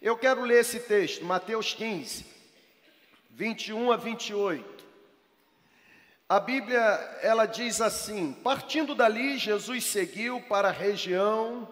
Eu 0.00 0.16
quero 0.16 0.42
ler 0.42 0.60
esse 0.60 0.78
texto, 0.78 1.24
Mateus 1.24 1.74
15, 1.74 2.24
21 3.30 3.90
a 3.90 3.96
28. 3.96 4.84
A 6.28 6.38
Bíblia, 6.38 6.78
ela 7.20 7.46
diz 7.46 7.80
assim: 7.80 8.32
Partindo 8.32 8.94
dali, 8.94 9.38
Jesus 9.38 9.84
seguiu 9.86 10.40
para 10.42 10.68
a 10.68 10.72
região, 10.72 11.68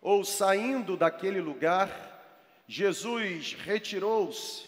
ou 0.00 0.24
saindo 0.24 0.96
daquele 0.96 1.38
lugar, 1.38 1.90
Jesus 2.66 3.52
retirou-se 3.52 4.64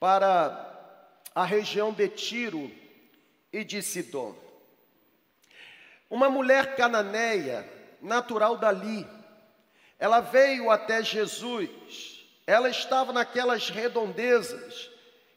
para 0.00 0.64
a 1.34 1.44
região 1.44 1.92
de 1.92 2.08
Tiro 2.08 2.70
e 3.52 3.62
de 3.62 3.82
Sidom. 3.82 4.34
Uma 6.08 6.30
mulher 6.30 6.74
cananeia, 6.74 7.70
natural 8.00 8.56
dali, 8.56 9.06
ela 9.98 10.20
veio 10.20 10.70
até 10.70 11.02
Jesus, 11.02 12.24
ela 12.46 12.68
estava 12.68 13.12
naquelas 13.12 13.68
redondezas, 13.68 14.90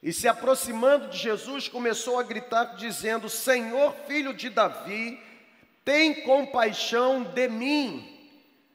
e 0.04 0.12
se 0.12 0.28
aproximando 0.28 1.10
de 1.10 1.18
Jesus, 1.18 1.68
começou 1.68 2.20
a 2.20 2.24
gritar, 2.24 2.76
dizendo: 2.76 3.30
Senhor, 3.30 3.94
filho 4.08 4.34
de 4.34 4.50
Davi, 4.50 5.20
tem 5.86 6.22
compaixão 6.22 7.24
de 7.24 7.48
mim. 7.48 8.08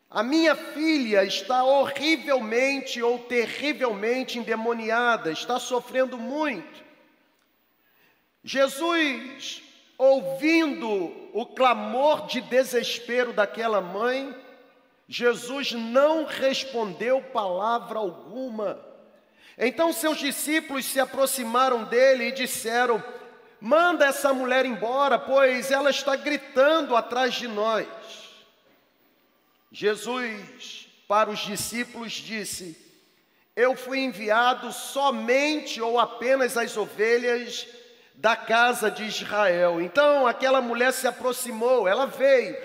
A 0.09 0.23
minha 0.23 0.55
filha 0.55 1.25
está 1.25 1.65
horrivelmente 1.65 3.03
ou 3.03 3.19
terrivelmente 3.19 4.39
endemoniada, 4.39 5.33
está 5.33 5.59
sofrendo 5.59 6.16
muito. 6.16 6.85
Jesus, 8.45 9.63
ouvindo 9.99 11.13
o 11.33 11.45
clamor 11.45 12.27
de 12.27 12.41
desespero 12.41 13.33
daquela 13.33 13.80
mãe, 13.80 14.33
Jesus 15.09 15.73
não 15.73 16.24
respondeu 16.24 17.23
palavra 17.23 17.98
alguma. 17.98 18.84
Então 19.56 19.92
seus 19.92 20.19
discípulos 20.19 20.84
se 20.84 20.98
aproximaram 20.98 21.85
dele 21.85 22.29
e 22.29 22.32
disseram: 22.32 23.02
Manda 23.60 24.07
essa 24.07 24.32
mulher 24.35 24.66
embora, 24.66 25.18
pois 25.18 25.71
ela 25.71 25.90
está 25.90 26.16
gritando 26.16 26.96
atrás 26.96 27.35
de 27.35 27.48
nós. 27.48 27.87
Jesus, 29.71 30.88
para 31.07 31.30
os 31.30 31.38
discípulos, 31.38 32.13
disse: 32.13 32.76
Eu 33.54 33.76
fui 33.76 34.01
enviado 34.01 34.73
somente 34.73 35.80
ou 35.80 35.98
apenas 35.98 36.57
às 36.57 36.76
ovelhas 36.76 37.66
da 38.16 38.35
casa 38.35 38.91
de 38.91 39.04
Israel. 39.04 39.80
Então 39.80 40.26
aquela 40.26 40.60
mulher 40.60 40.93
se 40.93 41.07
aproximou, 41.07 41.87
ela 41.87 42.07
veio, 42.07 42.57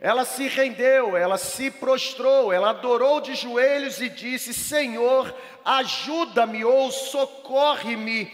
ela 0.00 0.24
se 0.24 0.48
rendeu, 0.48 1.14
ela 1.14 1.36
se 1.36 1.70
prostrou, 1.70 2.50
ela 2.50 2.70
adorou 2.70 3.20
de 3.20 3.34
joelhos 3.34 4.00
e 4.00 4.08
disse: 4.08 4.54
Senhor, 4.54 5.34
ajuda-me 5.62 6.64
ou 6.64 6.90
socorre-me. 6.90 8.32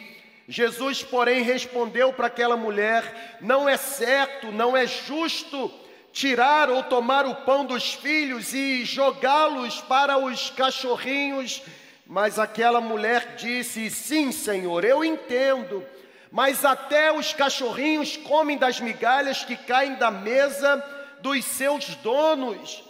Jesus, 0.49 1.03
porém, 1.03 1.43
respondeu 1.43 2.13
para 2.13 2.29
aquela 2.29 2.57
mulher: 2.57 3.37
Não 3.41 3.69
é 3.69 3.77
certo, 3.77 4.53
não 4.53 4.77
é 4.77 4.87
justo 4.87 5.69
tirar 6.13 6.71
ou 6.71 6.85
tomar 6.85 7.27
o 7.27 7.35
pão 7.35 7.65
dos 7.65 7.95
filhos 7.95 8.55
e 8.55 8.85
jogá-los 8.85 9.81
para 9.81 10.17
os 10.19 10.51
cachorrinhos. 10.51 11.63
Mas 12.07 12.39
aquela 12.39 12.81
mulher 12.81 13.35
disse: 13.35 13.91
Sim, 13.91 14.31
Senhor, 14.31 14.85
eu 14.85 15.05
entendo 15.05 15.85
mas 16.31 16.67
até 16.67 17.11
os 17.11 17.33
cachorrinhos 17.33 18.17
comem 18.17 18.59
das 18.59 18.79
migalhas 18.79 19.43
que 19.43 19.57
caem 19.57 19.95
da 19.95 20.11
mesa 20.11 20.85
dos 21.21 21.45
seus 21.45 21.95
donos. 21.97 22.85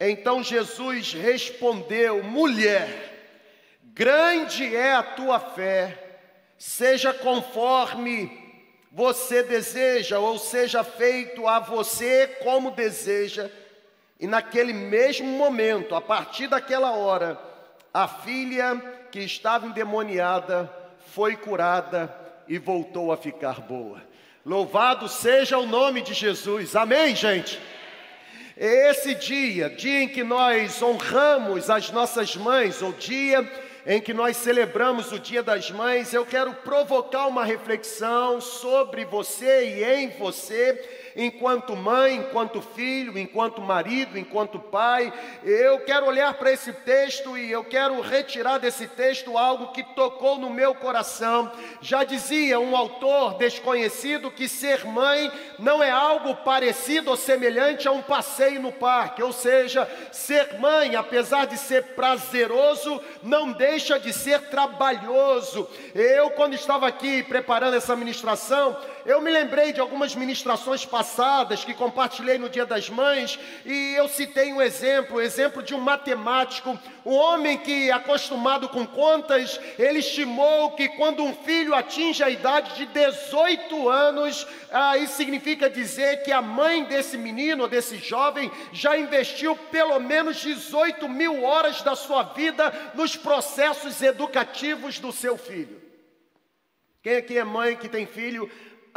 Então 0.00 0.42
Jesus 0.42 1.12
respondeu: 1.12 2.22
Mulher, 2.22 2.88
grande 3.82 4.74
é 4.74 4.94
a 4.94 5.02
tua 5.02 5.40
fé, 5.40 6.18
seja 6.56 7.12
conforme 7.12 8.46
você 8.90 9.42
deseja, 9.42 10.18
ou 10.18 10.38
seja 10.38 10.82
feito 10.82 11.46
a 11.46 11.58
você 11.58 12.26
como 12.42 12.70
deseja. 12.70 13.50
E 14.20 14.26
naquele 14.26 14.72
mesmo 14.72 15.28
momento, 15.28 15.94
a 15.94 16.00
partir 16.00 16.48
daquela 16.48 16.92
hora, 16.92 17.40
a 17.92 18.08
filha 18.08 18.76
que 19.10 19.20
estava 19.20 19.66
endemoniada 19.66 20.72
foi 21.12 21.36
curada 21.36 22.14
e 22.48 22.58
voltou 22.58 23.12
a 23.12 23.16
ficar 23.16 23.60
boa. 23.60 24.07
Louvado 24.48 25.10
seja 25.10 25.58
o 25.58 25.66
nome 25.66 26.00
de 26.00 26.14
Jesus, 26.14 26.74
amém, 26.74 27.14
gente? 27.14 27.60
Esse 28.56 29.14
dia, 29.14 29.68
dia 29.68 30.04
em 30.04 30.08
que 30.08 30.24
nós 30.24 30.80
honramos 30.80 31.68
as 31.68 31.90
nossas 31.90 32.34
mães, 32.34 32.80
ou 32.80 32.90
dia 32.94 33.46
em 33.84 34.00
que 34.00 34.14
nós 34.14 34.38
celebramos 34.38 35.12
o 35.12 35.18
Dia 35.18 35.42
das 35.42 35.70
Mães, 35.70 36.14
eu 36.14 36.24
quero 36.24 36.54
provocar 36.54 37.26
uma 37.26 37.44
reflexão 37.44 38.40
sobre 38.40 39.04
você 39.04 39.66
e 39.66 39.84
em 39.84 40.08
você 40.18 41.07
enquanto 41.18 41.74
mãe, 41.74 42.14
enquanto 42.14 42.62
filho, 42.62 43.18
enquanto 43.18 43.60
marido, 43.60 44.16
enquanto 44.16 44.60
pai. 44.60 45.12
Eu 45.42 45.80
quero 45.80 46.06
olhar 46.06 46.32
para 46.34 46.52
esse 46.52 46.72
texto 46.72 47.36
e 47.36 47.50
eu 47.50 47.64
quero 47.64 48.00
retirar 48.00 48.58
desse 48.58 48.86
texto 48.86 49.36
algo 49.36 49.72
que 49.72 49.82
tocou 49.82 50.38
no 50.38 50.48
meu 50.48 50.76
coração. 50.76 51.50
Já 51.80 52.04
dizia 52.04 52.60
um 52.60 52.76
autor 52.76 53.34
desconhecido 53.34 54.30
que 54.30 54.48
ser 54.48 54.86
mãe 54.86 55.30
não 55.58 55.82
é 55.82 55.90
algo 55.90 56.36
parecido 56.36 57.10
ou 57.10 57.16
semelhante 57.16 57.88
a 57.88 57.92
um 57.92 58.00
passeio 58.00 58.62
no 58.62 58.70
parque, 58.70 59.20
ou 59.20 59.32
seja, 59.32 59.90
ser 60.12 60.60
mãe, 60.60 60.94
apesar 60.94 61.46
de 61.46 61.58
ser 61.58 61.82
prazeroso, 61.96 63.02
não 63.24 63.50
deixa 63.50 63.98
de 63.98 64.12
ser 64.12 64.42
trabalhoso. 64.42 65.68
Eu, 65.92 66.30
quando 66.30 66.54
estava 66.54 66.86
aqui 66.86 67.24
preparando 67.24 67.74
essa 67.74 67.96
ministração, 67.96 68.76
eu 69.08 69.22
me 69.22 69.30
lembrei 69.30 69.72
de 69.72 69.80
algumas 69.80 70.14
ministrações 70.14 70.84
passadas 70.84 71.64
que 71.64 71.72
compartilhei 71.72 72.36
no 72.36 72.50
Dia 72.50 72.66
das 72.66 72.90
Mães 72.90 73.38
e 73.64 73.94
eu 73.94 74.06
citei 74.06 74.52
um 74.52 74.60
exemplo, 74.60 75.18
exemplo 75.18 75.62
de 75.62 75.74
um 75.74 75.80
matemático, 75.80 76.78
um 77.06 77.14
homem 77.14 77.56
que, 77.56 77.90
acostumado 77.90 78.68
com 78.68 78.86
contas, 78.86 79.58
ele 79.78 80.00
estimou 80.00 80.72
que 80.72 80.90
quando 80.90 81.24
um 81.24 81.34
filho 81.34 81.74
atinge 81.74 82.22
a 82.22 82.28
idade 82.28 82.76
de 82.76 82.84
18 82.84 83.88
anos, 83.88 84.46
ah, 84.70 84.98
isso 84.98 85.14
significa 85.14 85.70
dizer 85.70 86.22
que 86.22 86.30
a 86.30 86.42
mãe 86.42 86.84
desse 86.84 87.16
menino, 87.16 87.66
desse 87.66 87.96
jovem, 87.96 88.52
já 88.74 88.98
investiu 88.98 89.56
pelo 89.56 89.98
menos 89.98 90.36
18 90.36 91.08
mil 91.08 91.44
horas 91.44 91.80
da 91.80 91.96
sua 91.96 92.24
vida 92.24 92.92
nos 92.92 93.16
processos 93.16 94.02
educativos 94.02 94.98
do 94.98 95.10
seu 95.12 95.38
filho. 95.38 95.88
Quem 97.02 97.16
aqui 97.16 97.38
é 97.38 97.44
mãe 97.44 97.74
que 97.74 97.88
tem 97.88 98.04
filho? 98.04 98.50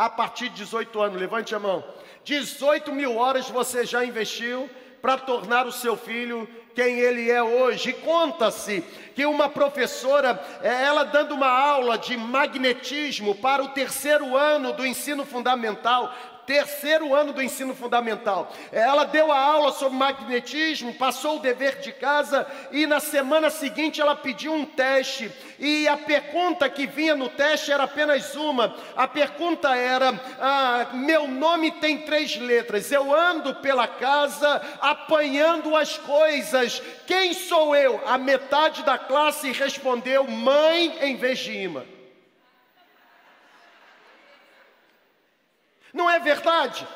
A 0.05 0.09
partir 0.09 0.49
de 0.49 0.55
18 0.55 0.99
anos, 0.99 1.21
levante 1.21 1.53
a 1.53 1.59
mão. 1.59 1.83
18 2.23 2.91
mil 2.91 3.17
horas 3.17 3.47
você 3.51 3.85
já 3.85 4.03
investiu 4.03 4.67
para 4.99 5.15
tornar 5.15 5.67
o 5.67 5.71
seu 5.71 5.95
filho 5.95 6.49
quem 6.73 6.99
ele 6.99 7.29
é 7.29 7.43
hoje. 7.43 7.93
Conta-se 7.93 8.81
que 9.15 9.25
uma 9.27 9.47
professora, 9.47 10.43
é, 10.63 10.85
ela 10.85 11.03
dando 11.03 11.35
uma 11.35 11.47
aula 11.47 11.99
de 11.99 12.17
magnetismo 12.17 13.35
para 13.35 13.63
o 13.63 13.69
terceiro 13.69 14.35
ano 14.35 14.73
do 14.73 14.85
ensino 14.85 15.23
fundamental, 15.23 16.11
terceiro 16.45 17.13
ano 17.13 17.33
do 17.33 17.41
ensino 17.41 17.75
fundamental. 17.75 18.51
Ela 18.71 19.03
deu 19.03 19.31
a 19.31 19.39
aula 19.39 19.71
sobre 19.71 19.97
magnetismo, 19.97 20.93
passou 20.93 21.37
o 21.37 21.39
dever 21.39 21.79
de 21.79 21.91
casa 21.91 22.45
e 22.71 22.85
na 22.85 22.99
semana 22.99 23.49
seguinte 23.49 24.01
ela 24.01 24.15
pediu 24.15 24.53
um 24.53 24.65
teste. 24.65 25.31
E 25.59 25.87
a 25.87 25.97
pergunta 25.97 26.69
que 26.69 26.87
vinha 26.87 27.15
no 27.15 27.29
teste 27.29 27.71
era 27.71 27.83
apenas 27.83 28.35
uma. 28.35 28.75
A 28.95 29.07
pergunta 29.07 29.75
era: 29.75 30.19
ah, 30.39 30.87
Meu 30.93 31.27
nome 31.27 31.71
tem 31.71 31.99
três 31.99 32.35
letras, 32.35 32.91
eu 32.91 33.13
ando 33.13 33.55
pela 33.55 33.87
casa 33.87 34.61
apanhando 34.81 35.75
as 35.75 35.97
coisas. 35.97 36.81
Quem 37.05 37.33
sou 37.33 37.75
eu? 37.75 38.01
A 38.05 38.17
metade 38.17 38.83
da 38.83 38.97
classe 38.97 39.51
respondeu 39.51 40.25
mãe 40.27 40.97
em 41.01 41.15
vez 41.15 41.39
de 41.39 41.53
imã. 41.53 41.83
Não 45.93 46.09
é 46.09 46.19
verdade? 46.19 46.87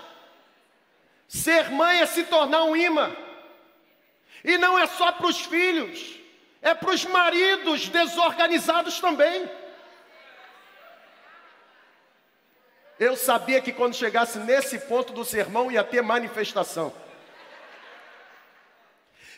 Ser 1.27 1.69
mãe 1.69 2.01
é 2.01 2.05
se 2.05 2.23
tornar 2.23 2.63
um 2.63 2.75
imã. 2.75 3.15
E 4.43 4.57
não 4.57 4.77
é 4.77 4.85
só 4.87 5.11
para 5.11 5.27
os 5.27 5.39
filhos, 5.41 6.19
é 6.61 6.73
para 6.73 6.91
os 6.91 7.03
maridos 7.05 7.89
desorganizados 7.89 8.99
também. 8.99 9.49
Eu 12.99 13.17
sabia 13.17 13.59
que 13.59 13.73
quando 13.73 13.95
chegasse 13.95 14.37
nesse 14.39 14.79
ponto 14.79 15.11
do 15.11 15.25
sermão 15.25 15.71
ia 15.71 15.83
ter 15.83 16.01
manifestação. 16.01 16.93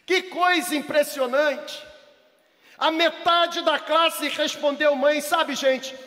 Que 0.06 0.24
coisa 0.24 0.76
impressionante! 0.76 1.86
A 2.78 2.92
metade 2.92 3.62
da 3.64 3.80
classe 3.80 4.30
respondeu 4.30 4.96
mãe, 4.96 5.20
sabe, 5.20 5.56
gente? 5.56 5.98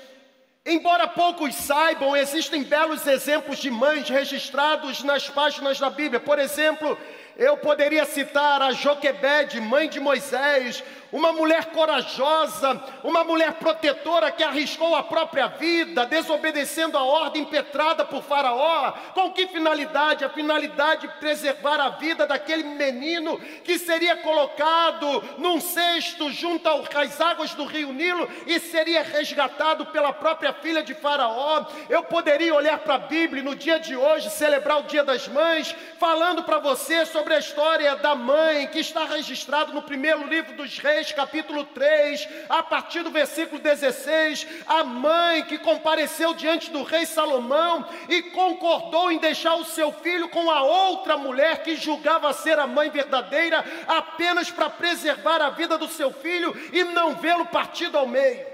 Embora 0.65 1.09
poucos 1.09 1.55
saibam, 1.55 2.15
existem 2.15 2.63
belos 2.63 3.07
exemplos 3.07 3.59
de 3.59 3.71
mães 3.71 4.11
registrados 4.11 5.03
nas 5.03 5.27
páginas 5.27 5.81
da 5.81 5.89
Bíblia. 5.89 6.21
Por 6.21 6.39
exemplo, 6.39 6.99
eu 7.35 7.57
poderia 7.57 8.05
citar 8.05 8.61
a 8.61 8.71
Joquebede, 8.73 9.59
mãe 9.59 9.89
de 9.89 9.99
Moisés, 9.99 10.85
uma 11.13 11.33
mulher 11.33 11.67
corajosa, 11.67 12.81
uma 13.03 13.25
mulher 13.25 13.55
protetora 13.55 14.31
que 14.31 14.45
arriscou 14.45 14.95
a 14.95 15.03
própria 15.03 15.49
vida, 15.49 16.07
desobedecendo 16.07 16.97
a 16.97 17.05
ordem 17.05 17.43
impetrada 17.43 18.05
por 18.05 18.23
Faraó. 18.23 18.93
Com 19.15 19.33
que 19.33 19.47
finalidade? 19.49 20.25
A 20.25 20.31
finalidade 20.31 21.03
de 21.03 21.09
preservar 21.15 21.81
a 21.81 21.89
vida 21.91 22.27
daquele 22.27 22.63
menino 22.63 23.39
que 23.65 23.79
seria 23.79 24.17
colocado 24.19 25.23
num 25.39 25.61
cesto 25.61 26.31
junto 26.31 26.69
às 26.69 27.21
águas 27.21 27.55
do 27.55 27.65
rio 27.65 27.93
Nilo 27.93 28.29
e 28.47 28.61
seria 28.61 29.03
resgatado 29.03 29.87
pela 29.87 30.13
própria 30.13 30.53
filha 30.53 30.83
de 30.83 30.95
Faraó. 30.95 31.67
Eu 31.89 32.03
poderia 32.05 32.55
olhar 32.55 32.79
para 32.79 32.95
a 32.95 32.99
Bíblia 32.99 33.43
no 33.43 33.55
dia 33.55 33.79
de 33.79 33.97
hoje, 33.97 34.31
celebrar 34.31 34.81
o 34.81 34.85
Dia 34.85 35.03
das 35.03 35.27
Mães, 35.29 35.75
falando 35.99 36.43
para 36.45 36.59
você 36.59 37.05
sobre 37.07 37.35
a 37.35 37.39
história 37.39 37.97
da 37.97 38.15
mãe 38.15 38.69
que 38.69 38.81
está 38.81 39.05
registrado 39.05 39.73
no 39.73 39.83
primeiro 39.83 40.27
livro 40.27 40.55
dos 40.55 40.79
Reis 40.79 41.00
Reis, 41.01 41.13
capítulo 41.13 41.65
3, 41.65 42.29
a 42.47 42.63
partir 42.63 43.03
do 43.03 43.11
versículo 43.11 43.59
16, 43.59 44.47
a 44.67 44.85
mãe 44.85 45.43
que 45.45 45.57
compareceu 45.57 46.35
diante 46.35 46.71
do 46.71 46.83
rei 46.83 47.07
Salomão 47.07 47.89
e 48.07 48.25
concordou 48.25 49.11
em 49.11 49.17
deixar 49.17 49.55
o 49.55 49.65
seu 49.65 49.91
filho 49.93 50.29
com 50.29 50.51
a 50.51 50.63
outra 50.63 51.17
mulher 51.17 51.63
que 51.63 51.75
julgava 51.75 52.35
ser 52.35 52.59
a 52.59 52.67
mãe 52.67 52.91
verdadeira, 52.91 53.65
apenas 53.89 54.51
para 54.51 54.69
preservar 54.69 55.41
a 55.41 55.49
vida 55.49 55.79
do 55.79 55.89
seu 55.89 56.13
filho 56.13 56.55
e 56.71 56.85
não 56.85 57.15
vê-lo 57.15 57.47
partido 57.47 57.97
ao 57.97 58.07
meio. 58.07 58.47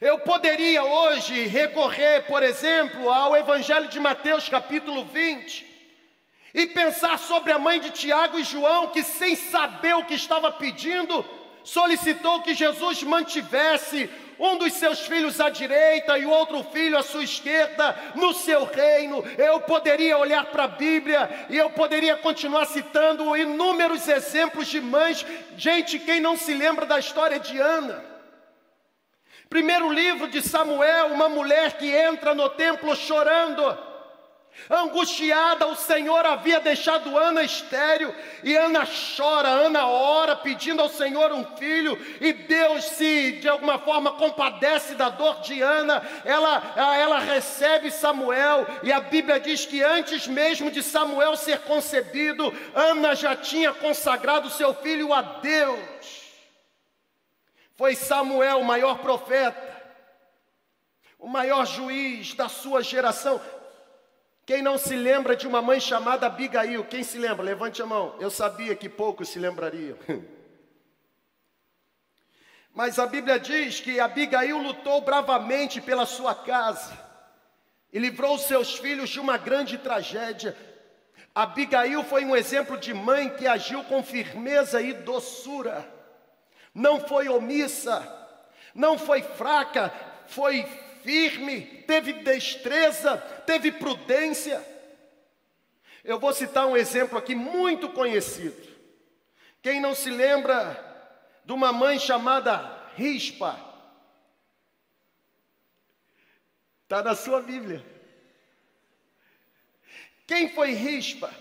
Eu 0.00 0.20
poderia 0.20 0.82
hoje 0.82 1.46
recorrer, 1.46 2.22
por 2.22 2.42
exemplo, 2.42 3.10
ao 3.10 3.36
Evangelho 3.36 3.88
de 3.88 4.00
Mateus, 4.00 4.48
capítulo 4.48 5.04
20, 5.04 5.75
e 6.56 6.66
pensar 6.66 7.18
sobre 7.18 7.52
a 7.52 7.58
mãe 7.58 7.78
de 7.78 7.90
Tiago 7.90 8.38
e 8.38 8.42
João, 8.42 8.86
que 8.86 9.02
sem 9.02 9.36
saber 9.36 9.94
o 9.94 10.06
que 10.06 10.14
estava 10.14 10.50
pedindo, 10.50 11.22
solicitou 11.62 12.40
que 12.40 12.54
Jesus 12.54 13.02
mantivesse 13.02 14.08
um 14.38 14.56
dos 14.56 14.72
seus 14.72 15.00
filhos 15.00 15.38
à 15.38 15.50
direita 15.50 16.16
e 16.16 16.24
o 16.24 16.30
outro 16.30 16.62
filho 16.64 16.96
à 16.96 17.02
sua 17.02 17.24
esquerda 17.24 17.94
no 18.14 18.32
seu 18.32 18.64
reino. 18.64 19.22
Eu 19.36 19.60
poderia 19.60 20.16
olhar 20.16 20.46
para 20.46 20.64
a 20.64 20.68
Bíblia 20.68 21.46
e 21.50 21.58
eu 21.58 21.68
poderia 21.68 22.16
continuar 22.16 22.64
citando 22.64 23.36
inúmeros 23.36 24.08
exemplos 24.08 24.66
de 24.66 24.80
mães. 24.80 25.26
Gente, 25.58 25.98
quem 25.98 26.20
não 26.20 26.38
se 26.38 26.54
lembra 26.54 26.86
da 26.86 26.98
história 26.98 27.38
de 27.38 27.58
Ana? 27.58 28.02
Primeiro 29.50 29.92
livro 29.92 30.26
de 30.26 30.40
Samuel, 30.40 31.08
uma 31.08 31.28
mulher 31.28 31.74
que 31.76 31.94
entra 31.94 32.34
no 32.34 32.48
templo 32.48 32.96
chorando 32.96 33.86
Angustiada, 34.68 35.66
o 35.66 35.76
Senhor 35.76 36.26
havia 36.26 36.58
deixado 36.58 37.16
Ana 37.16 37.42
estéril, 37.44 38.12
e 38.42 38.56
Ana 38.56 38.84
chora, 39.16 39.48
Ana 39.48 39.86
ora, 39.86 40.34
pedindo 40.34 40.82
ao 40.82 40.88
Senhor 40.88 41.32
um 41.32 41.44
filho, 41.56 41.96
e 42.20 42.32
Deus 42.32 42.84
se 42.84 43.32
de 43.32 43.48
alguma 43.48 43.78
forma 43.78 44.12
compadece 44.12 44.94
da 44.94 45.08
dor 45.08 45.40
de 45.40 45.62
Ana, 45.62 46.02
ela, 46.24 46.74
ela 46.76 47.18
recebe 47.20 47.90
Samuel, 47.90 48.66
e 48.82 48.92
a 48.92 49.00
Bíblia 49.00 49.38
diz 49.38 49.64
que 49.64 49.82
antes 49.82 50.26
mesmo 50.26 50.70
de 50.70 50.82
Samuel 50.82 51.36
ser 51.36 51.60
concebido, 51.60 52.52
Ana 52.74 53.14
já 53.14 53.36
tinha 53.36 53.72
consagrado 53.72 54.50
seu 54.50 54.74
filho 54.74 55.12
a 55.12 55.22
Deus. 55.22 56.26
Foi 57.76 57.94
Samuel 57.94 58.60
o 58.60 58.64
maior 58.64 58.98
profeta, 58.98 59.76
o 61.18 61.28
maior 61.28 61.66
juiz 61.66 62.34
da 62.34 62.48
sua 62.48 62.82
geração. 62.82 63.40
Quem 64.46 64.62
não 64.62 64.78
se 64.78 64.94
lembra 64.94 65.34
de 65.34 65.44
uma 65.44 65.60
mãe 65.60 65.80
chamada 65.80 66.28
Abigail? 66.28 66.84
Quem 66.84 67.02
se 67.02 67.18
lembra? 67.18 67.44
Levante 67.44 67.82
a 67.82 67.86
mão. 67.86 68.14
Eu 68.20 68.30
sabia 68.30 68.76
que 68.76 68.88
poucos 68.88 69.28
se 69.28 69.40
lembrariam. 69.40 69.98
Mas 72.72 72.96
a 73.00 73.06
Bíblia 73.06 73.40
diz 73.40 73.80
que 73.80 73.98
Abigail 73.98 74.56
lutou 74.58 75.00
bravamente 75.00 75.80
pela 75.80 76.06
sua 76.06 76.32
casa 76.32 76.96
e 77.92 77.98
livrou 77.98 78.38
seus 78.38 78.76
filhos 78.76 79.10
de 79.10 79.18
uma 79.18 79.36
grande 79.36 79.78
tragédia. 79.78 80.56
Abigail 81.34 82.04
foi 82.04 82.24
um 82.24 82.36
exemplo 82.36 82.78
de 82.78 82.94
mãe 82.94 83.30
que 83.30 83.48
agiu 83.48 83.82
com 83.84 84.00
firmeza 84.00 84.80
e 84.80 84.92
doçura, 84.92 85.90
não 86.72 87.00
foi 87.00 87.28
omissa, 87.28 88.06
não 88.74 88.96
foi 88.96 89.22
fraca, 89.22 89.92
foi 90.26 90.64
firme, 91.06 91.60
teve 91.86 92.14
destreza, 92.14 93.16
teve 93.46 93.70
prudência. 93.70 94.60
Eu 96.02 96.18
vou 96.18 96.32
citar 96.32 96.66
um 96.66 96.76
exemplo 96.76 97.16
aqui 97.16 97.32
muito 97.32 97.90
conhecido. 97.90 98.60
Quem 99.62 99.80
não 99.80 99.94
se 99.94 100.10
lembra 100.10 100.82
de 101.44 101.52
uma 101.52 101.72
mãe 101.72 102.00
chamada 102.00 102.90
Rispa? 102.96 103.56
Está 106.82 107.04
na 107.04 107.14
sua 107.14 107.40
Bíblia. 107.40 107.86
Quem 110.26 110.48
foi 110.48 110.72
Rispa? 110.72 111.32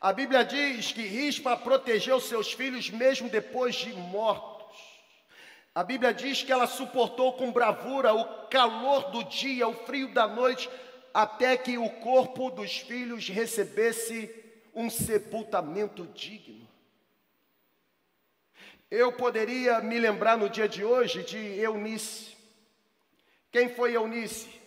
A 0.00 0.12
Bíblia 0.12 0.44
diz 0.44 0.90
que 0.90 1.02
Rispa 1.02 1.56
protegeu 1.56 2.18
seus 2.20 2.52
filhos 2.52 2.90
mesmo 2.90 3.28
depois 3.28 3.76
de 3.76 3.92
mortos. 3.92 4.61
A 5.74 5.82
Bíblia 5.82 6.12
diz 6.12 6.42
que 6.42 6.52
ela 6.52 6.66
suportou 6.66 7.32
com 7.32 7.50
bravura 7.50 8.12
o 8.12 8.46
calor 8.48 9.10
do 9.10 9.24
dia, 9.24 9.66
o 9.66 9.72
frio 9.72 10.12
da 10.12 10.26
noite, 10.26 10.68
até 11.14 11.56
que 11.56 11.78
o 11.78 11.88
corpo 11.88 12.50
dos 12.50 12.78
filhos 12.78 13.28
recebesse 13.28 14.30
um 14.74 14.90
sepultamento 14.90 16.06
digno. 16.08 16.68
Eu 18.90 19.12
poderia 19.12 19.80
me 19.80 19.98
lembrar 19.98 20.36
no 20.36 20.50
dia 20.50 20.68
de 20.68 20.84
hoje 20.84 21.22
de 21.22 21.38
Eunice. 21.38 22.36
Quem 23.50 23.70
foi 23.74 23.94
Eunice? 23.96 24.61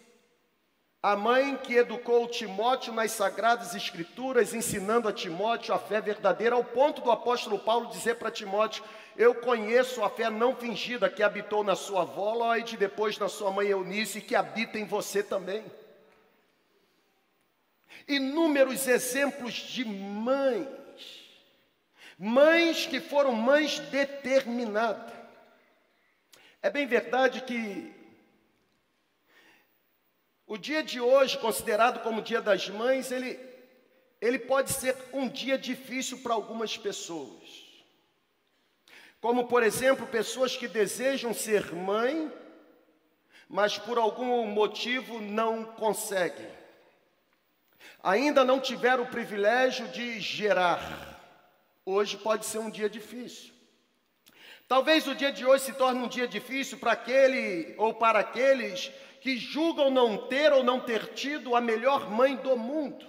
A 1.06 1.16
mãe 1.16 1.56
que 1.56 1.76
educou 1.76 2.28
Timóteo 2.28 2.92
nas 2.92 3.12
sagradas 3.12 3.76
escrituras, 3.76 4.56
ensinando 4.56 5.08
a 5.08 5.14
Timóteo 5.14 5.72
a 5.72 5.78
fé 5.78 6.02
verdadeira, 6.02 6.56
ao 6.56 6.64
ponto 6.64 7.00
do 7.00 7.12
apóstolo 7.12 7.60
Paulo 7.60 7.92
dizer 7.92 8.16
para 8.16 8.32
Timóteo: 8.32 8.84
Eu 9.16 9.36
conheço 9.36 10.04
a 10.04 10.10
fé 10.10 10.32
não 10.32 10.56
fingida 10.56 11.08
que 11.08 11.22
habitou 11.22 11.64
na 11.64 11.76
sua 11.76 12.02
avó 12.02 12.34
Lloyd, 12.34 12.74
e 12.74 12.78
depois 12.80 13.20
na 13.20 13.30
sua 13.30 13.52
mãe 13.52 13.68
Eunice, 13.68 14.20
que 14.20 14.34
habita 14.34 14.80
em 14.80 14.86
você 14.86 15.22
também. 15.22 15.64
Inúmeros 18.08 18.88
exemplos 18.88 19.54
de 19.54 19.86
mães, 19.86 20.68
mães 22.18 22.88
que 22.88 23.00
foram 23.00 23.32
mães 23.32 23.78
determinadas. 23.78 25.14
É 26.64 26.70
bem 26.72 26.88
verdade 26.88 27.42
que 27.42 27.95
o 30.48 30.58
dia 30.58 30.84
de 30.84 31.02
hoje, 31.02 31.38
considerado 31.40 32.04
como 32.04 32.22
Dia 32.22 32.40
das 32.40 32.70
Mães, 32.70 33.12
ele, 33.12 33.40
ele 34.22 34.38
pode 34.38 34.72
ser 34.72 34.96
um 35.12 35.28
dia 35.28 35.58
difícil 35.58 36.20
para 36.20 36.36
algumas 36.36 36.78
pessoas. 36.78 37.66
Como, 39.20 39.48
por 39.48 39.64
exemplo, 39.64 40.06
pessoas 40.06 40.56
que 40.56 40.68
desejam 40.68 41.34
ser 41.34 41.74
mãe, 41.74 42.32
mas 43.50 43.80
por 43.80 43.98
algum 43.98 44.46
motivo 44.46 45.20
não 45.20 45.66
conseguem. 45.66 46.48
Ainda 48.04 48.44
não 48.44 48.60
tiveram 48.60 49.04
o 49.04 49.10
privilégio 49.10 49.88
de 49.88 50.20
gerar. 50.20 51.20
Hoje 51.84 52.18
pode 52.18 52.46
ser 52.46 52.60
um 52.60 52.70
dia 52.70 52.88
difícil. 52.88 53.55
Talvez 54.68 55.06
o 55.08 55.14
dia 55.14 55.32
de 55.32 55.46
hoje 55.46 55.66
se 55.66 55.74
torne 55.74 56.00
um 56.02 56.08
dia 56.08 56.28
difícil 56.28 56.80
para 56.80 56.94
aquele 56.94 57.76
ou 57.78 57.94
para 57.94 58.20
aqueles 58.20 58.92
que 59.22 59.38
julgam 59.38 59.92
não 59.92 60.18
ter 60.28 60.52
ou 60.52 60.64
não 60.64 60.80
ter 60.80 61.14
tido 61.14 61.56
a 61.56 61.62
melhor 61.62 62.10
mãe 62.10 62.36
do 62.36 62.58
mundo. 62.58 63.06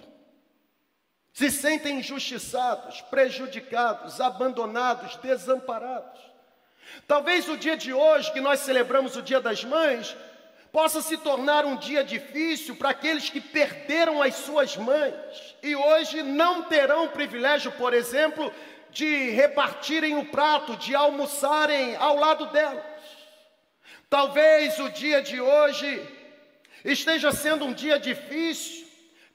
Se 1.33 1.51
sentem 1.51 1.99
injustiçados, 1.99 3.01
prejudicados, 3.01 4.19
abandonados, 4.19 5.15
desamparados. 5.17 6.19
Talvez 7.07 7.47
o 7.47 7.57
dia 7.57 7.77
de 7.77 7.93
hoje, 7.93 8.31
que 8.31 8.41
nós 8.41 8.61
celebramos 8.61 9.15
o 9.15 9.21
Dia 9.21 9.39
das 9.39 9.63
Mães, 9.63 10.15
possa 10.71 11.01
se 11.01 11.17
tornar 11.17 11.65
um 11.65 11.75
dia 11.75 12.03
difícil 12.03 12.75
para 12.75 12.89
aqueles 12.89 13.29
que 13.29 13.41
perderam 13.41 14.21
as 14.21 14.35
suas 14.35 14.75
mães 14.77 15.13
e 15.63 15.75
hoje 15.75 16.23
não 16.23 16.63
terão 16.63 17.05
o 17.05 17.09
privilégio, 17.09 17.71
por 17.73 17.93
exemplo, 17.93 18.51
de 18.97 19.29
repartirem 19.29 20.17
o 20.17 20.25
prato, 20.25 20.75
de 20.75 20.95
almoçarem 20.95 21.95
ao 21.97 22.15
lado 22.15 22.47
delas. 22.47 22.83
Talvez 24.09 24.79
o 24.79 24.89
dia 24.89 25.21
de 25.21 25.39
hoje 25.39 26.03
esteja 26.83 27.31
sendo 27.31 27.65
um 27.65 27.73
dia 27.73 27.99
difícil 27.99 28.87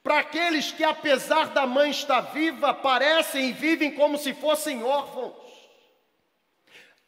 para 0.02 0.19
aqueles 0.19 0.73
que, 0.73 0.83
apesar 0.83 1.50
da 1.50 1.64
mãe 1.64 1.90
estar 1.90 2.23
viva, 2.33 2.75
parecem 2.75 3.50
e 3.50 3.52
vivem 3.52 3.92
como 3.92 4.19
se 4.19 4.35
fossem 4.35 4.83
órfãos. 4.83 5.33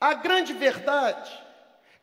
A 0.01 0.15
grande 0.15 0.53
verdade 0.53 1.33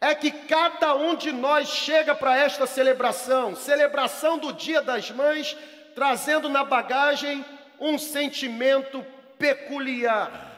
é 0.02 0.14
que 0.14 0.32
cada 0.32 0.96
um 0.96 1.16
de 1.16 1.32
nós 1.32 1.70
chega 1.70 2.14
para 2.14 2.36
esta 2.36 2.68
celebração, 2.68 3.56
celebração 3.56 4.38
do 4.38 4.52
Dia 4.52 4.82
das 4.82 5.12
Mães, 5.12 5.56
trazendo 5.96 6.50
na 6.50 6.66
bagagem 6.66 7.46
um 7.80 7.98
sentimento 7.98 9.06
peculiar. 9.42 10.50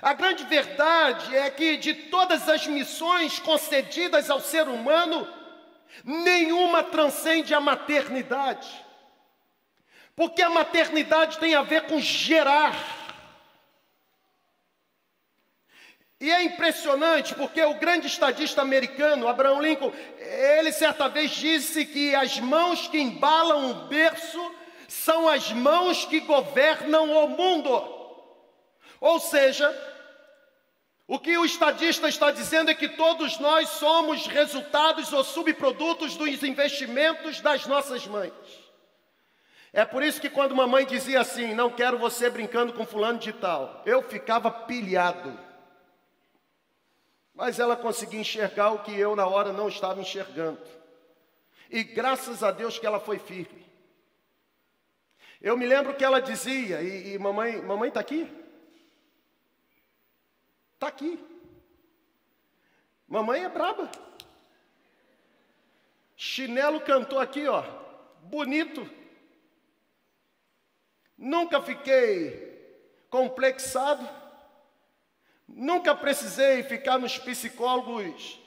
A 0.00 0.12
grande 0.12 0.44
verdade 0.44 1.34
é 1.34 1.50
que 1.50 1.76
de 1.78 1.94
todas 1.94 2.48
as 2.48 2.66
missões 2.66 3.38
concedidas 3.38 4.30
ao 4.30 4.40
ser 4.40 4.68
humano, 4.68 5.26
nenhuma 6.04 6.82
transcende 6.82 7.54
a 7.54 7.60
maternidade. 7.60 8.68
Porque 10.14 10.42
a 10.42 10.50
maternidade 10.50 11.38
tem 11.38 11.54
a 11.54 11.62
ver 11.62 11.86
com 11.86 11.98
gerar. 11.98 12.76
E 16.20 16.30
é 16.30 16.44
impressionante 16.44 17.34
porque 17.34 17.60
o 17.62 17.74
grande 17.74 18.06
estadista 18.06 18.62
americano, 18.62 19.26
Abraham 19.26 19.60
Lincoln, 19.60 19.92
ele 20.18 20.70
certa 20.70 21.08
vez 21.08 21.32
disse 21.32 21.84
que 21.84 22.14
as 22.14 22.38
mãos 22.38 22.86
que 22.86 22.98
embalam 22.98 23.70
o 23.70 23.74
berço 23.88 24.54
são 24.92 25.26
as 25.26 25.50
mãos 25.50 26.04
que 26.04 26.20
governam 26.20 27.10
o 27.10 27.28
mundo. 27.28 27.70
Ou 29.00 29.18
seja, 29.18 29.66
o 31.08 31.18
que 31.18 31.36
o 31.36 31.46
estadista 31.46 32.08
está 32.08 32.30
dizendo 32.30 32.70
é 32.70 32.74
que 32.74 32.90
todos 32.90 33.38
nós 33.38 33.70
somos 33.70 34.26
resultados 34.26 35.10
ou 35.12 35.24
subprodutos 35.24 36.14
dos 36.14 36.42
investimentos 36.42 37.40
das 37.40 37.66
nossas 37.66 38.06
mães. 38.06 38.32
É 39.72 39.84
por 39.84 40.02
isso 40.02 40.20
que 40.20 40.28
quando 40.28 40.54
mamãe 40.54 40.84
dizia 40.84 41.22
assim, 41.22 41.54
não 41.54 41.70
quero 41.70 41.98
você 41.98 42.28
brincando 42.28 42.74
com 42.74 42.84
fulano 42.84 43.18
de 43.18 43.32
tal, 43.32 43.82
eu 43.86 44.02
ficava 44.02 44.50
pilhado. 44.50 45.40
Mas 47.34 47.58
ela 47.58 47.76
conseguia 47.76 48.20
enxergar 48.20 48.72
o 48.72 48.80
que 48.80 48.94
eu 48.94 49.16
na 49.16 49.26
hora 49.26 49.54
não 49.54 49.68
estava 49.68 50.02
enxergando. 50.02 50.60
E 51.70 51.82
graças 51.82 52.42
a 52.42 52.50
Deus 52.50 52.78
que 52.78 52.86
ela 52.86 53.00
foi 53.00 53.18
firme. 53.18 53.71
Eu 55.42 55.56
me 55.56 55.66
lembro 55.66 55.96
que 55.96 56.04
ela 56.04 56.22
dizia, 56.22 56.80
e, 56.80 57.14
e 57.14 57.18
mamãe, 57.18 57.60
mamãe 57.60 57.88
está 57.88 57.98
aqui? 57.98 58.30
Está 60.74 60.86
aqui. 60.86 61.18
Mamãe 63.08 63.42
é 63.42 63.48
braba. 63.48 63.90
Chinelo 66.16 66.80
cantou 66.82 67.18
aqui, 67.18 67.48
ó, 67.48 67.64
bonito. 68.22 68.88
Nunca 71.18 71.60
fiquei 71.60 72.80
complexado. 73.10 74.08
Nunca 75.48 75.92
precisei 75.92 76.62
ficar 76.62 76.98
nos 76.98 77.18
psicólogos 77.18 78.40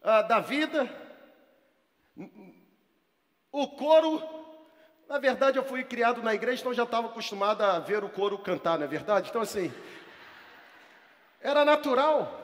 ah, 0.00 0.22
da 0.22 0.38
vida. 0.38 0.88
O 3.50 3.66
coro, 3.68 4.35
na 5.08 5.18
verdade, 5.18 5.58
eu 5.58 5.64
fui 5.64 5.84
criado 5.84 6.22
na 6.22 6.34
igreja, 6.34 6.60
então 6.60 6.74
já 6.74 6.82
estava 6.82 7.06
acostumado 7.06 7.62
a 7.62 7.78
ver 7.78 8.02
o 8.02 8.08
coro 8.08 8.38
cantar, 8.38 8.78
não 8.78 8.84
é 8.84 8.88
verdade? 8.88 9.30
Então, 9.30 9.42
assim, 9.42 9.72
era 11.40 11.64
natural. 11.64 12.42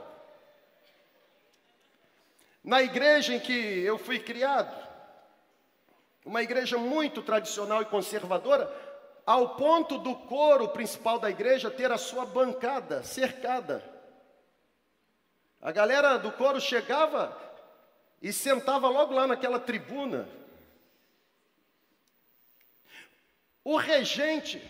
Na 2.62 2.80
igreja 2.80 3.34
em 3.34 3.40
que 3.40 3.52
eu 3.52 3.98
fui 3.98 4.20
criado, 4.20 4.72
uma 6.24 6.42
igreja 6.42 6.78
muito 6.78 7.20
tradicional 7.20 7.82
e 7.82 7.86
conservadora, 7.86 8.72
ao 9.26 9.56
ponto 9.56 9.98
do 9.98 10.14
coro 10.14 10.68
principal 10.68 11.18
da 11.18 11.30
igreja 11.30 11.70
ter 11.70 11.90
a 11.90 11.98
sua 11.98 12.24
bancada 12.24 13.02
cercada. 13.02 13.82
A 15.60 15.72
galera 15.72 16.16
do 16.16 16.30
coro 16.32 16.60
chegava 16.60 17.36
e 18.20 18.32
sentava 18.32 18.88
logo 18.88 19.12
lá 19.14 19.26
naquela 19.26 19.58
tribuna. 19.58 20.28
O 23.64 23.76
regente 23.76 24.60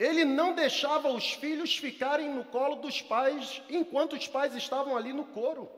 ele 0.00 0.24
não 0.24 0.54
deixava 0.54 1.08
os 1.08 1.34
filhos 1.34 1.76
ficarem 1.76 2.30
no 2.30 2.42
colo 2.42 2.76
dos 2.76 3.02
pais 3.02 3.60
enquanto 3.68 4.14
os 4.14 4.26
pais 4.26 4.54
estavam 4.54 4.96
ali 4.96 5.12
no 5.12 5.26
coro. 5.26 5.70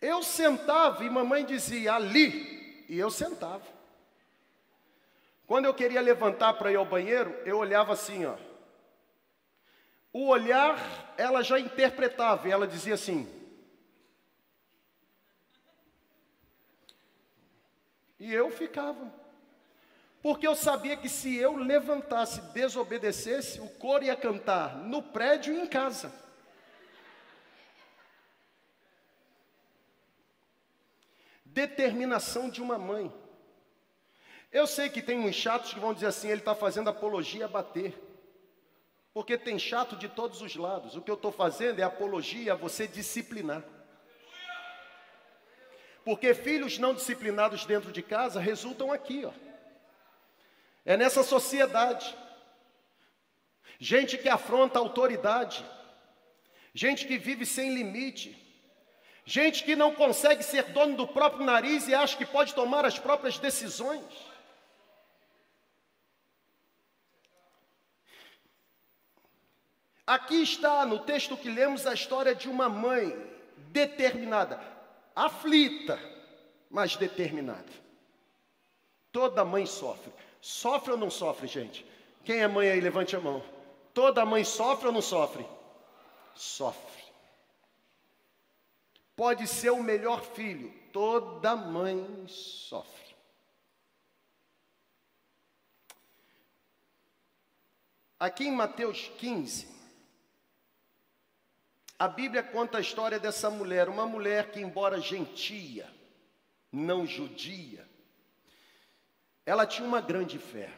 Eu 0.00 0.22
sentava 0.22 1.04
e 1.04 1.10
mamãe 1.10 1.44
dizia 1.44 1.92
ali, 1.92 2.86
e 2.88 2.98
eu 2.98 3.10
sentava. 3.10 3.66
Quando 5.46 5.66
eu 5.66 5.74
queria 5.74 6.00
levantar 6.00 6.54
para 6.54 6.72
ir 6.72 6.76
ao 6.76 6.86
banheiro, 6.86 7.30
eu 7.44 7.58
olhava 7.58 7.92
assim, 7.92 8.24
ó. 8.24 8.36
O 10.10 10.28
olhar, 10.28 11.14
ela 11.18 11.42
já 11.42 11.60
interpretava, 11.60 12.48
e 12.48 12.50
ela 12.50 12.66
dizia 12.66 12.94
assim: 12.94 13.28
E 18.18 18.32
eu 18.32 18.50
ficava. 18.50 19.12
Porque 20.20 20.46
eu 20.46 20.54
sabia 20.54 20.96
que 20.96 21.08
se 21.08 21.36
eu 21.36 21.56
levantasse, 21.56 22.40
desobedecesse, 22.52 23.60
o 23.60 23.68
coro 23.68 24.04
ia 24.04 24.16
cantar 24.16 24.76
no 24.78 25.02
prédio 25.02 25.54
e 25.54 25.60
em 25.60 25.66
casa. 25.66 26.12
Determinação 31.44 32.50
de 32.50 32.60
uma 32.60 32.78
mãe. 32.78 33.12
Eu 34.50 34.66
sei 34.66 34.88
que 34.88 35.02
tem 35.02 35.18
uns 35.20 35.34
chatos 35.34 35.72
que 35.72 35.80
vão 35.80 35.94
dizer 35.94 36.06
assim: 36.06 36.28
ele 36.28 36.40
está 36.40 36.54
fazendo 36.54 36.90
apologia 36.90 37.44
a 37.44 37.48
bater. 37.48 37.94
Porque 39.14 39.38
tem 39.38 39.58
chato 39.58 39.96
de 39.96 40.08
todos 40.08 40.42
os 40.42 40.56
lados. 40.56 40.96
O 40.96 41.02
que 41.02 41.10
eu 41.10 41.16
estou 41.16 41.32
fazendo 41.32 41.80
é 41.80 41.82
apologia 41.82 42.52
a 42.52 42.56
você 42.56 42.86
disciplinar. 42.86 43.64
Porque 46.08 46.32
filhos 46.32 46.78
não 46.78 46.94
disciplinados 46.94 47.66
dentro 47.66 47.92
de 47.92 48.02
casa 48.02 48.40
resultam 48.40 48.90
aqui, 48.90 49.26
ó. 49.26 49.32
É 50.82 50.96
nessa 50.96 51.22
sociedade. 51.22 52.16
Gente 53.78 54.16
que 54.16 54.26
afronta 54.26 54.78
a 54.78 54.80
autoridade, 54.80 55.62
gente 56.72 57.06
que 57.06 57.18
vive 57.18 57.44
sem 57.44 57.74
limite, 57.74 58.34
gente 59.26 59.62
que 59.62 59.76
não 59.76 59.94
consegue 59.94 60.42
ser 60.42 60.62
dono 60.72 60.96
do 60.96 61.06
próprio 61.06 61.44
nariz 61.44 61.86
e 61.86 61.94
acha 61.94 62.16
que 62.16 62.24
pode 62.24 62.54
tomar 62.54 62.86
as 62.86 62.98
próprias 62.98 63.38
decisões. 63.38 64.02
Aqui 70.06 70.42
está 70.42 70.86
no 70.86 71.00
texto 71.00 71.36
que 71.36 71.50
lemos 71.50 71.86
a 71.86 71.92
história 71.92 72.34
de 72.34 72.48
uma 72.48 72.66
mãe 72.66 73.14
determinada, 73.70 74.77
aflita, 75.26 75.98
mas 76.70 76.96
determinada. 76.96 77.72
Toda 79.10 79.44
mãe 79.44 79.66
sofre. 79.66 80.12
Sofre 80.40 80.92
ou 80.92 80.98
não 80.98 81.10
sofre, 81.10 81.48
gente? 81.48 81.84
Quem 82.24 82.40
é 82.40 82.46
mãe 82.46 82.70
aí, 82.70 82.80
levante 82.80 83.16
a 83.16 83.20
mão. 83.20 83.42
Toda 83.92 84.24
mãe 84.24 84.44
sofre 84.44 84.86
ou 84.86 84.92
não 84.92 85.02
sofre? 85.02 85.44
Sofre. 86.34 87.02
Pode 89.16 89.48
ser 89.48 89.70
o 89.70 89.82
melhor 89.82 90.22
filho, 90.22 90.72
toda 90.92 91.56
mãe 91.56 92.24
sofre. 92.28 93.16
Aqui 98.20 98.44
em 98.44 98.52
Mateus 98.52 99.10
15, 99.18 99.66
a 101.98 102.06
Bíblia 102.06 102.42
conta 102.42 102.78
a 102.78 102.80
história 102.80 103.18
dessa 103.18 103.50
mulher, 103.50 103.88
uma 103.88 104.06
mulher 104.06 104.50
que, 104.52 104.60
embora 104.60 105.00
gentia, 105.00 105.88
não 106.70 107.04
judia, 107.06 107.84
ela 109.44 109.66
tinha 109.66 109.86
uma 109.86 110.00
grande 110.00 110.38
fé. 110.38 110.70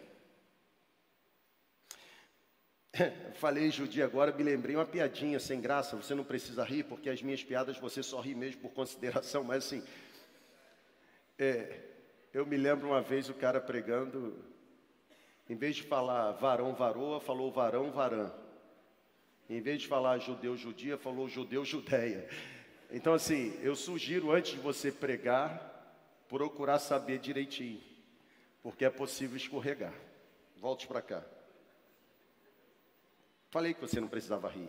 Falei 3.35 3.71
judia 3.71 4.05
agora, 4.05 4.33
me 4.33 4.43
lembrei 4.43 4.77
uma 4.77 4.87
piadinha 4.87 5.39
sem 5.39 5.61
graça. 5.61 5.97
Você 5.97 6.15
não 6.15 6.25
precisa 6.25 6.65
rir, 6.65 6.85
porque 6.85 7.11
as 7.11 7.23
minhas 7.23 7.43
piadas 7.45 7.77
você 7.79 8.03
só 8.03 8.21
ri 8.21 8.35
mesmo 8.35 8.63
por 8.63 8.71
consideração, 8.71 9.43
mas 9.45 9.65
assim. 9.67 9.85
É, 11.39 11.81
eu 12.33 12.47
me 12.47 12.57
lembro 12.57 12.89
uma 12.89 13.01
vez 13.01 13.29
o 13.29 13.35
cara 13.35 13.61
pregando, 13.61 14.45
em 15.49 15.57
vez 15.57 15.77
de 15.77 15.83
falar 15.83 16.33
varão, 16.33 16.75
varoa, 16.75 17.21
falou 17.21 17.51
varão, 17.51 17.91
varã. 17.91 18.31
Em 19.51 19.61
vez 19.61 19.83
de 19.83 19.89
falar 19.89 20.17
judeu, 20.17 20.57
judia, 20.57 20.97
falou 20.97 21.29
judeu, 21.29 21.63
judeia. 21.63 22.27
Então, 22.91 23.13
assim, 23.13 23.59
eu 23.63 23.77
sugiro 23.77 24.31
antes 24.33 24.53
de 24.53 24.59
você 24.59 24.91
pregar, 24.91 25.69
procurar 26.27 26.79
saber 26.79 27.19
direitinho 27.19 27.91
porque 28.63 28.85
é 28.85 28.91
possível 28.91 29.37
escorregar. 29.37 29.95
Volte 30.57 30.87
para 30.87 31.01
cá. 31.01 31.25
Falei 33.51 33.75
que 33.75 33.81
você 33.81 34.01
não 34.01 34.09
precisava 34.09 34.49
rir. 34.49 34.69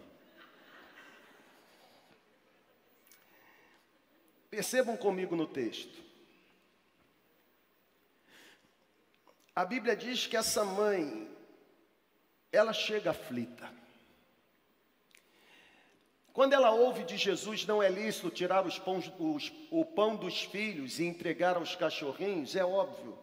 Percebam 4.49 4.97
comigo 4.97 5.35
no 5.35 5.47
texto. 5.47 6.01
A 9.55 9.65
Bíblia 9.65 9.95
diz 9.95 10.25
que 10.27 10.37
essa 10.37 10.63
mãe, 10.63 11.29
ela 12.51 12.73
chega 12.73 13.11
aflita. 13.11 13.80
Quando 16.33 16.53
ela 16.53 16.71
ouve 16.71 17.03
de 17.03 17.17
Jesus, 17.17 17.65
não 17.65 17.83
é 17.83 17.89
lícito 17.89 18.29
tirar 18.29 18.65
os 18.65 18.81
os, 19.19 19.51
o 19.69 19.83
pão 19.83 20.15
dos 20.15 20.43
filhos 20.43 20.99
e 20.99 21.05
entregar 21.05 21.57
aos 21.57 21.75
cachorrinhos, 21.75 22.55
é 22.55 22.63
óbvio. 22.63 23.17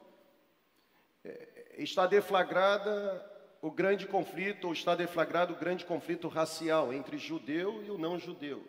É, 1.25 1.75
está 1.79 2.07
deflagrada 2.07 3.25
o 3.63 3.71
grande 3.71 4.07
conflito, 4.07 4.67
ou 4.67 4.73
está 4.73 4.95
deflagrado 4.95 5.55
o 5.55 5.57
grande 5.57 5.85
conflito 5.85 6.29
racial 6.29 6.93
entre 6.93 7.17
judeu 7.19 7.83
e 7.83 7.91
o 7.91 7.99
não 7.99 8.19
judeu. 8.19 8.65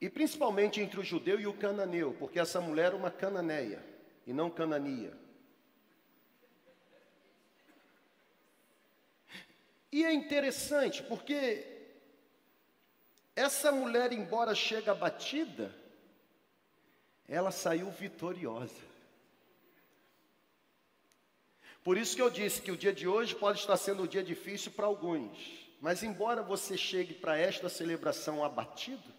E 0.00 0.10
principalmente 0.10 0.80
entre 0.80 0.98
o 0.98 1.04
judeu 1.04 1.38
e 1.38 1.46
o 1.46 1.54
cananeu, 1.54 2.16
porque 2.18 2.40
essa 2.40 2.60
mulher 2.60 2.86
era 2.86 2.96
uma 2.96 3.10
cananeia 3.10 3.82
e 4.26 4.32
não 4.32 4.50
canania. 4.50 5.16
E 9.92 10.04
é 10.04 10.12
interessante 10.12 11.02
porque 11.02 11.71
essa 13.34 13.72
mulher, 13.72 14.12
embora 14.12 14.54
chegue 14.54 14.90
abatida, 14.90 15.74
ela 17.28 17.50
saiu 17.50 17.90
vitoriosa. 17.90 18.92
Por 21.82 21.96
isso 21.96 22.14
que 22.14 22.22
eu 22.22 22.30
disse 22.30 22.62
que 22.62 22.70
o 22.70 22.76
dia 22.76 22.92
de 22.92 23.08
hoje 23.08 23.34
pode 23.34 23.58
estar 23.58 23.76
sendo 23.76 24.04
um 24.04 24.06
dia 24.06 24.22
difícil 24.22 24.70
para 24.72 24.86
alguns, 24.86 25.36
mas 25.80 26.02
embora 26.02 26.42
você 26.42 26.76
chegue 26.76 27.14
para 27.14 27.36
esta 27.36 27.68
celebração 27.68 28.44
abatido, 28.44 29.12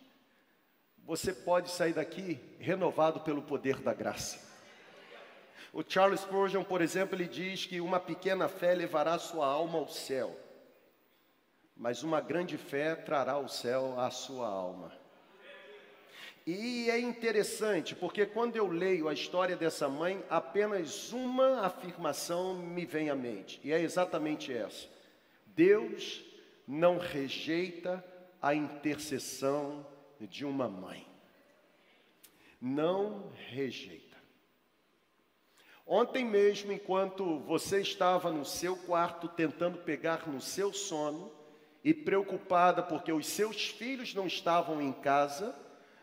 você 1.05 1.33
pode 1.33 1.69
sair 1.69 1.93
daqui 1.93 2.39
renovado 2.59 3.19
pelo 3.19 3.41
poder 3.41 3.81
da 3.81 3.93
graça. 3.93 4.39
O 5.73 5.83
Charles 5.85 6.21
Spurgeon, 6.21 6.63
por 6.63 6.81
exemplo, 6.81 7.15
ele 7.15 7.27
diz 7.27 7.65
que 7.65 7.81
uma 7.81 7.99
pequena 7.99 8.47
fé 8.47 8.73
levará 8.75 9.17
sua 9.19 9.45
alma 9.47 9.79
ao 9.79 9.89
céu, 9.89 10.39
mas 11.83 12.01
uma 12.01 12.21
grande 12.21 12.57
fé 12.57 12.95
trará 12.95 13.37
o 13.37 13.49
céu 13.49 13.99
à 13.99 14.09
sua 14.09 14.47
alma. 14.47 14.89
E 16.47 16.89
é 16.89 16.97
interessante, 16.97 17.93
porque 17.93 18.25
quando 18.25 18.55
eu 18.55 18.67
leio 18.67 19.09
a 19.09 19.13
história 19.13 19.57
dessa 19.57 19.89
mãe, 19.89 20.23
apenas 20.29 21.11
uma 21.11 21.65
afirmação 21.65 22.55
me 22.55 22.85
vem 22.85 23.09
à 23.09 23.15
mente, 23.15 23.59
e 23.65 23.73
é 23.73 23.81
exatamente 23.81 24.53
essa: 24.53 24.87
Deus 25.47 26.23
não 26.65 26.97
rejeita 26.97 28.01
a 28.41 28.55
intercessão 28.55 29.85
de 30.21 30.45
uma 30.45 30.69
mãe. 30.69 31.05
Não 32.61 33.29
rejeita. 33.49 34.15
Ontem 35.85 36.23
mesmo, 36.23 36.71
enquanto 36.71 37.39
você 37.39 37.81
estava 37.81 38.31
no 38.31 38.45
seu 38.45 38.77
quarto 38.77 39.27
tentando 39.27 39.79
pegar 39.79 40.29
no 40.29 40.39
seu 40.39 40.71
sono 40.71 41.42
e 41.83 41.93
preocupada 41.93 42.81
porque 42.81 43.11
os 43.11 43.27
seus 43.27 43.67
filhos 43.67 44.13
não 44.13 44.25
estavam 44.25 44.81
em 44.81 44.93
casa, 44.93 45.53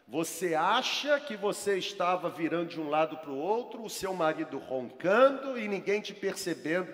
você 0.06 0.54
acha 0.54 1.18
que 1.20 1.36
você 1.36 1.78
estava 1.78 2.28
virando 2.28 2.70
de 2.70 2.80
um 2.80 2.88
lado 2.88 3.16
para 3.18 3.30
o 3.30 3.38
outro, 3.38 3.84
o 3.84 3.88
seu 3.88 4.12
marido 4.12 4.58
roncando 4.58 5.56
e 5.56 5.68
ninguém 5.68 6.00
te 6.00 6.12
percebendo, 6.12 6.92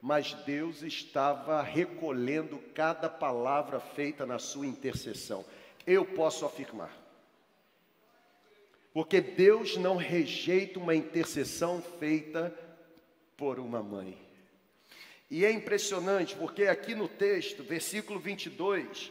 mas 0.00 0.32
Deus 0.46 0.82
estava 0.82 1.62
recolhendo 1.62 2.58
cada 2.74 3.08
palavra 3.08 3.80
feita 3.80 4.24
na 4.24 4.38
sua 4.38 4.66
intercessão. 4.66 5.44
Eu 5.86 6.04
posso 6.04 6.46
afirmar. 6.46 6.90
Porque 8.94 9.20
Deus 9.20 9.76
não 9.76 9.96
rejeita 9.96 10.78
uma 10.78 10.94
intercessão 10.94 11.82
feita 11.98 12.54
por 13.36 13.58
uma 13.58 13.82
mãe. 13.82 14.16
E 15.34 15.44
é 15.44 15.50
impressionante, 15.50 16.36
porque 16.36 16.62
aqui 16.66 16.94
no 16.94 17.08
texto, 17.08 17.64
versículo 17.64 18.20
22, 18.20 19.10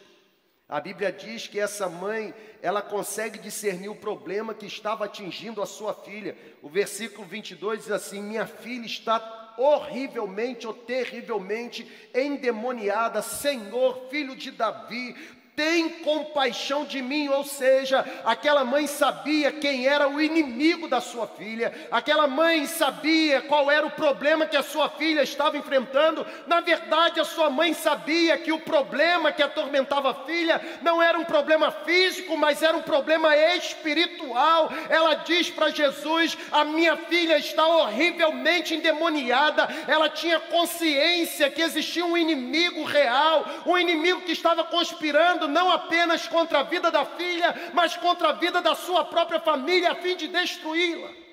a 0.69 0.79
Bíblia 0.79 1.11
diz 1.11 1.47
que 1.47 1.59
essa 1.59 1.89
mãe, 1.89 2.33
ela 2.61 2.81
consegue 2.81 3.37
discernir 3.37 3.89
o 3.89 3.95
problema 3.97 4.53
que 4.53 4.65
estava 4.65 5.03
atingindo 5.03 5.61
a 5.61 5.65
sua 5.65 5.93
filha. 5.93 6.37
O 6.61 6.69
versículo 6.69 7.27
22 7.27 7.79
diz 7.81 7.91
assim: 7.91 8.21
Minha 8.21 8.47
filha 8.47 8.85
está 8.85 9.53
horrivelmente 9.57 10.65
ou 10.65 10.73
terrivelmente 10.73 11.85
endemoniada, 12.15 13.21
Senhor, 13.21 14.07
filho 14.09 14.33
de 14.33 14.49
Davi, 14.49 15.17
tem 15.55 15.87
compaixão 15.89 16.83
de 16.83 17.01
mim, 17.01 17.27
ou 17.27 17.43
seja, 17.43 18.03
aquela 18.25 18.63
mãe 18.63 18.87
sabia 18.87 19.51
quem 19.51 19.87
era 19.87 20.07
o 20.07 20.19
inimigo 20.19 20.87
da 20.87 20.99
sua 20.99 21.27
filha, 21.27 21.71
aquela 21.91 22.25
mãe 22.27 22.65
sabia 22.65 23.41
qual 23.41 23.69
era 23.69 23.85
o 23.85 23.91
problema 23.91 24.47
que 24.47 24.57
a 24.57 24.63
sua 24.63 24.89
filha 24.89 25.21
estava 25.21 25.57
enfrentando. 25.57 26.25
Na 26.47 26.59
verdade, 26.59 27.19
a 27.19 27.25
sua 27.25 27.51
mãe 27.51 27.73
sabia 27.73 28.37
que 28.37 28.51
o 28.51 28.59
problema 28.59 29.31
que 29.31 29.43
atormentava 29.43 30.11
a 30.11 30.25
filha 30.25 30.59
não 30.81 31.01
era 31.01 31.17
um 31.19 31.23
problema 31.23 31.71
físico, 31.71 32.35
mas 32.35 32.63
era 32.63 32.75
um 32.75 32.81
problema 32.81 33.35
espiritual. 33.37 34.71
Ela 34.89 35.15
diz 35.15 35.51
para 35.51 35.69
Jesus: 35.69 36.35
A 36.51 36.65
minha 36.65 36.97
filha 36.97 37.37
está 37.37 37.65
horrivelmente 37.67 38.73
endemoniada. 38.73 39.67
Ela 39.87 40.09
tinha 40.09 40.39
consciência 40.39 41.49
que 41.49 41.61
existia 41.61 42.05
um 42.05 42.17
inimigo 42.17 42.83
real, 42.83 43.45
um 43.67 43.77
inimigo 43.77 44.21
que 44.21 44.31
estava 44.31 44.63
conspirando 44.63 45.42
não 45.47 45.71
apenas 45.71 46.27
contra 46.27 46.59
a 46.59 46.63
vida 46.63 46.89
da 46.91 47.05
filha, 47.05 47.71
mas 47.73 47.95
contra 47.97 48.29
a 48.29 48.33
vida 48.33 48.61
da 48.61 48.75
sua 48.75 49.05
própria 49.05 49.39
família, 49.39 49.91
a 49.91 49.95
fim 49.95 50.15
de 50.15 50.27
destruí-la. 50.27 51.23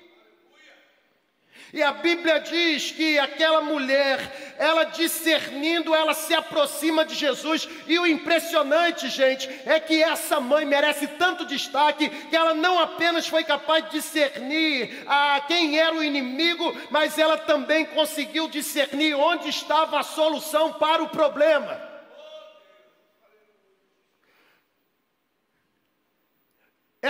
E 1.73 1.81
a 1.81 1.93
Bíblia 1.93 2.39
diz 2.39 2.91
que 2.91 3.17
aquela 3.17 3.61
mulher, 3.61 4.55
ela 4.57 4.83
discernindo, 4.83 5.95
ela 5.95 6.13
se 6.13 6.33
aproxima 6.33 7.05
de 7.05 7.15
Jesus. 7.15 7.67
E 7.87 7.97
o 7.97 8.05
impressionante, 8.05 9.07
gente, 9.07 9.49
é 9.65 9.79
que 9.79 10.03
essa 10.03 10.39
mãe 10.41 10.65
merece 10.65 11.07
tanto 11.07 11.45
destaque 11.45 12.09
que 12.09 12.35
ela 12.35 12.53
não 12.53 12.77
apenas 12.77 13.25
foi 13.25 13.45
capaz 13.45 13.85
de 13.85 13.91
discernir 13.91 15.03
a 15.07 15.41
quem 15.47 15.79
era 15.79 15.95
o 15.95 16.03
inimigo, 16.03 16.75
mas 16.89 17.17
ela 17.17 17.37
também 17.37 17.85
conseguiu 17.85 18.49
discernir 18.49 19.15
onde 19.15 19.47
estava 19.47 19.99
a 19.99 20.03
solução 20.03 20.73
para 20.73 21.01
o 21.01 21.09
problema. 21.09 21.90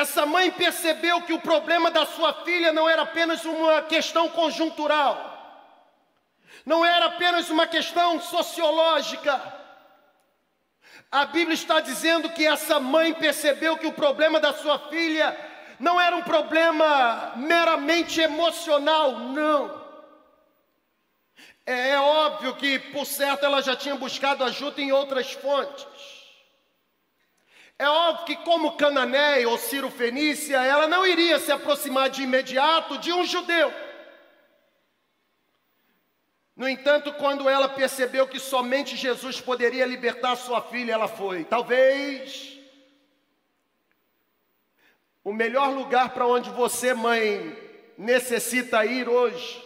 Essa 0.02 0.26
mãe 0.26 0.50
percebeu 0.50 1.22
que 1.22 1.32
o 1.32 1.40
problema 1.40 1.92
da 1.92 2.08
sua 2.08 2.34
filha 2.44 2.74
não 2.74 2.90
era 2.90 3.04
apenas 3.04 3.46
uma 3.46 3.84
questão 3.84 4.28
conjuntural, 4.30 5.16
não 6.66 6.84
era 6.84 7.06
apenas 7.06 7.52
uma 7.52 7.68
questão 7.68 8.20
sociológica. 8.20 9.40
A 11.12 11.26
Bíblia 11.26 11.54
está 11.54 11.80
dizendo 11.80 12.32
que 12.32 12.48
essa 12.48 12.80
mãe 12.80 13.14
percebeu 13.14 13.78
que 13.78 13.86
o 13.86 13.94
problema 13.94 14.40
da 14.40 14.52
sua 14.54 14.80
filha 14.90 15.38
não 15.80 16.02
era 16.02 16.16
um 16.16 16.24
problema 16.24 17.34
meramente 17.36 18.20
emocional, 18.20 19.20
não. 19.20 19.82
É, 21.64 21.90
é 21.92 22.00
óbvio 22.00 22.56
que, 22.56 22.80
por 22.80 23.06
certo, 23.06 23.46
ela 23.46 23.62
já 23.62 23.76
tinha 23.76 23.94
buscado 23.94 24.44
ajuda 24.44 24.82
em 24.82 24.92
outras 24.92 25.32
fontes. 25.34 26.21
É 27.82 27.90
óbvio 27.90 28.26
que, 28.28 28.36
como 28.44 28.78
Cananéia 28.78 29.50
ou 29.50 29.58
Ciro 29.58 29.90
Fenícia, 29.90 30.64
ela 30.64 30.88
não 30.88 31.04
iria 31.04 31.40
se 31.40 31.52
aproximar 31.52 32.12
de 32.12 32.22
imediato 32.22 33.00
de 33.00 33.12
um 33.12 33.26
judeu. 33.26 33.74
No 36.56 36.70
entanto, 36.70 37.12
quando 37.14 37.50
ela 37.50 37.68
percebeu 37.68 38.28
que 38.28 38.40
somente 38.40 38.96
Jesus 38.96 39.42
poderia 39.42 39.84
libertar 39.84 40.36
sua 40.36 40.62
filha, 40.62 40.94
ela 40.94 41.08
foi. 41.08 41.44
Talvez 41.44 42.60
o 45.24 45.34
melhor 45.34 45.74
lugar 45.74 46.14
para 46.14 46.28
onde 46.28 46.52
você, 46.52 46.94
mãe, 46.94 47.58
necessita 47.98 48.86
ir 48.86 49.10
hoje, 49.10 49.60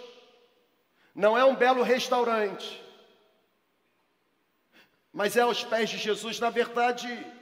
não 1.13 1.37
é 1.37 1.43
um 1.43 1.53
belo 1.53 1.83
restaurante, 1.83 2.81
mas 5.11 5.35
é 5.35 5.41
aos 5.41 5.65
pés 5.65 5.89
de 5.89 5.97
Jesus. 5.97 6.39
Na 6.39 6.49
verdade, 6.49 7.34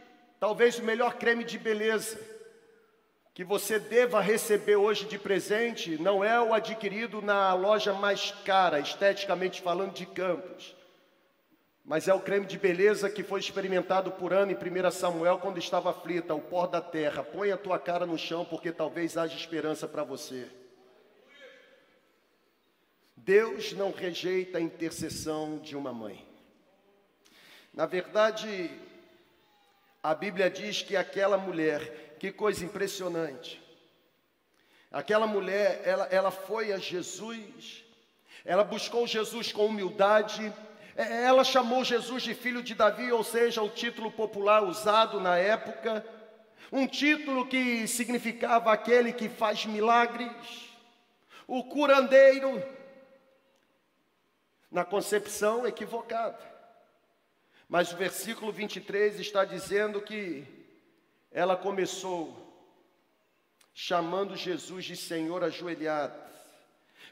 Talvez 0.44 0.78
o 0.78 0.84
melhor 0.84 1.14
creme 1.14 1.46
de 1.46 1.58
beleza 1.58 2.20
que 3.34 3.46
você 3.46 3.80
deva 3.80 4.20
receber 4.20 4.76
hoje 4.76 5.06
de 5.06 5.18
presente 5.18 5.98
não 5.98 6.22
é 6.22 6.38
o 6.38 6.54
adquirido 6.54 7.22
na 7.22 7.54
loja 7.54 7.94
mais 7.94 8.32
cara, 8.44 8.78
esteticamente 8.82 9.62
falando, 9.62 9.94
de 9.94 10.06
Campos, 10.06 10.76
mas 11.86 12.10
é 12.10 12.14
o 12.14 12.20
creme 12.20 12.46
de 12.46 12.60
beleza 12.60 13.10
que 13.10 13.24
foi 13.24 13.40
experimentado 13.40 14.12
por 14.12 14.34
Ana 14.34 14.52
em 14.52 14.56
1 14.56 14.92
Samuel 14.92 15.38
quando 15.38 15.60
estava 15.60 15.92
aflita, 15.92 16.36
o 16.36 16.42
pó 16.42 16.68
da 16.68 16.82
terra. 16.82 17.24
Põe 17.24 17.50
a 17.54 17.58
tua 17.58 17.80
cara 17.80 18.06
no 18.06 18.18
chão, 18.18 18.44
porque 18.44 18.74
talvez 18.74 19.16
haja 19.16 19.38
esperança 19.38 19.88
para 19.88 20.04
você. 20.04 20.50
Deus 23.16 23.72
não 23.72 23.94
rejeita 23.94 24.58
a 24.58 24.62
intercessão 24.62 25.58
de 25.60 25.78
uma 25.78 25.94
mãe. 25.94 26.28
Na 27.74 27.86
verdade, 27.86 28.70
a 30.04 30.14
Bíblia 30.14 30.50
diz 30.50 30.82
que 30.82 30.98
aquela 30.98 31.38
mulher, 31.38 32.18
que 32.20 32.30
coisa 32.30 32.66
impressionante, 32.66 33.64
aquela 34.92 35.26
mulher, 35.26 35.82
ela, 35.86 36.06
ela 36.12 36.30
foi 36.30 36.74
a 36.74 36.78
Jesus, 36.78 37.86
ela 38.44 38.66
buscou 38.66 39.08
Jesus 39.08 39.54
com 39.54 39.68
humildade, 39.68 40.54
é, 40.98 41.24
ela 41.24 41.46
chamou 41.46 41.86
Jesus 41.86 42.22
de 42.22 42.36
filho 42.36 42.62
de 42.62 42.76
Davi, 42.76 43.14
ou 43.14 43.24
seja, 43.24 43.62
o 43.64 43.70
título 43.70 44.12
popular 44.12 44.62
usado 44.62 45.22
na 45.22 45.38
época, 45.38 46.06
um 46.70 46.86
título 46.86 47.48
que 47.48 47.88
significava 47.88 48.74
aquele 48.74 49.14
que 49.14 49.30
faz 49.30 49.66
milagres, 49.66 50.70
o 51.48 51.64
curandeiro. 51.64 52.62
na 54.70 54.84
concepção 54.84 55.68
equivocada. 55.68 56.53
Mas 57.68 57.92
o 57.92 57.98
versículo 57.98 58.52
23 58.52 59.20
está 59.20 59.46
dizendo 59.46 60.02
que 60.02 60.46
ela 61.32 61.56
começou 61.56 62.44
chamando 63.74 64.36
Jesus 64.36 64.86
de 64.86 64.96
Senhor 64.96 65.44
ajoelhado. 65.44 66.22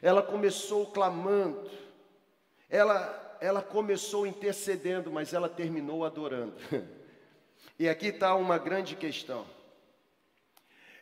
Ela 0.00 0.22
começou 0.22 0.86
clamando. 0.86 1.70
Ela, 2.70 3.38
ela 3.40 3.62
começou 3.62 4.26
intercedendo, 4.26 5.10
mas 5.10 5.32
ela 5.32 5.48
terminou 5.48 6.04
adorando. 6.04 6.54
E 7.78 7.88
aqui 7.88 8.08
está 8.08 8.34
uma 8.36 8.58
grande 8.58 8.94
questão. 8.94 9.44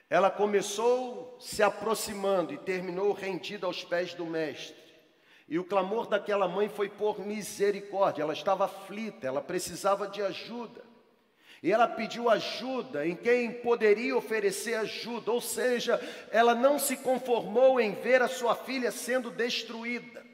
Ela 0.08 0.30
começou 0.30 1.36
se 1.38 1.62
aproximando 1.62 2.54
e 2.54 2.58
terminou 2.58 3.12
rendida 3.12 3.66
aos 3.66 3.84
pés 3.84 4.14
do 4.14 4.24
Mestre. 4.24 4.89
E 5.50 5.58
o 5.58 5.64
clamor 5.64 6.06
daquela 6.06 6.46
mãe 6.46 6.68
foi 6.68 6.88
por 6.88 7.18
misericórdia. 7.18 8.22
Ela 8.22 8.32
estava 8.32 8.66
aflita, 8.66 9.26
ela 9.26 9.42
precisava 9.42 10.06
de 10.06 10.22
ajuda. 10.22 10.88
E 11.60 11.72
ela 11.72 11.88
pediu 11.88 12.30
ajuda 12.30 13.04
em 13.04 13.16
quem 13.16 13.52
poderia 13.52 14.16
oferecer 14.16 14.74
ajuda, 14.74 15.32
ou 15.32 15.40
seja, 15.40 16.00
ela 16.30 16.54
não 16.54 16.78
se 16.78 16.96
conformou 16.96 17.80
em 17.80 17.92
ver 17.92 18.22
a 18.22 18.28
sua 18.28 18.54
filha 18.54 18.92
sendo 18.92 19.28
destruída. 19.28 20.24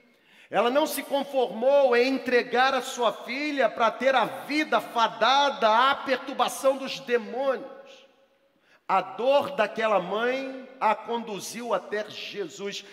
Ela 0.51 0.71
não 0.71 0.87
se 0.87 1.03
conformou 1.03 1.97
em 1.97 2.15
entregar 2.15 2.75
a 2.75 2.83
sua 2.83 3.13
filha 3.13 3.69
para 3.69 3.91
ter 3.91 4.15
a 4.15 4.27
vida 4.27 4.81
fadada 4.81 5.91
à 5.91 5.95
perturbação 5.95 6.77
dos 6.77 7.01
demônios. 7.01 7.65
A 8.87 9.01
dor 9.01 9.57
daquela 9.57 9.99
mãe 9.99 10.69
a 10.79 10.95
conduziu 10.95 11.75
até 11.75 12.09
Jesus. 12.09 12.85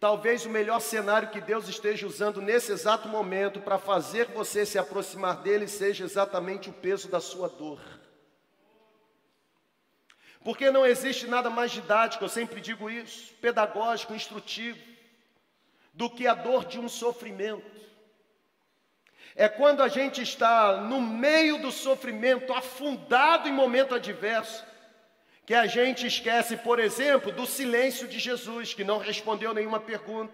Talvez 0.00 0.46
o 0.46 0.48
melhor 0.48 0.80
cenário 0.80 1.28
que 1.28 1.42
Deus 1.42 1.68
esteja 1.68 2.06
usando 2.06 2.40
nesse 2.40 2.72
exato 2.72 3.06
momento 3.06 3.60
para 3.60 3.78
fazer 3.78 4.28
você 4.28 4.64
se 4.64 4.78
aproximar 4.78 5.42
dele 5.42 5.68
seja 5.68 6.04
exatamente 6.04 6.70
o 6.70 6.72
peso 6.72 7.06
da 7.06 7.20
sua 7.20 7.50
dor. 7.50 7.78
Porque 10.42 10.70
não 10.70 10.86
existe 10.86 11.26
nada 11.26 11.50
mais 11.50 11.70
didático, 11.70 12.24
eu 12.24 12.30
sempre 12.30 12.62
digo 12.62 12.88
isso, 12.88 13.34
pedagógico, 13.42 14.14
instrutivo, 14.14 14.80
do 15.92 16.08
que 16.08 16.26
a 16.26 16.32
dor 16.32 16.64
de 16.64 16.80
um 16.80 16.88
sofrimento. 16.88 17.78
É 19.36 19.50
quando 19.50 19.82
a 19.82 19.88
gente 19.88 20.22
está 20.22 20.78
no 20.78 20.98
meio 20.98 21.60
do 21.60 21.70
sofrimento, 21.70 22.54
afundado 22.54 23.50
em 23.50 23.52
momento 23.52 23.94
adverso, 23.94 24.64
que 25.50 25.54
a 25.56 25.66
gente 25.66 26.06
esquece, 26.06 26.56
por 26.58 26.78
exemplo, 26.78 27.32
do 27.32 27.44
silêncio 27.44 28.06
de 28.06 28.20
Jesus, 28.20 28.72
que 28.72 28.84
não 28.84 28.98
respondeu 28.98 29.52
nenhuma 29.52 29.80
pergunta. 29.80 30.32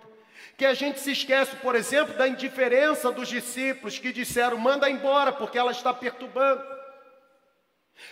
Que 0.59 0.67
a 0.67 0.75
gente 0.75 1.01
se 1.01 1.11
esquece, 1.11 1.57
por 1.57 1.75
exemplo, 1.75 2.13
da 2.19 2.29
indiferença 2.29 3.11
dos 3.11 3.27
discípulos 3.27 3.99
que 3.99 4.13
disseram: 4.13 4.59
manda 4.59 4.91
embora, 4.91 5.33
porque 5.33 5.57
ela 5.57 5.73
está 5.73 5.95
perturbando. 5.95 6.63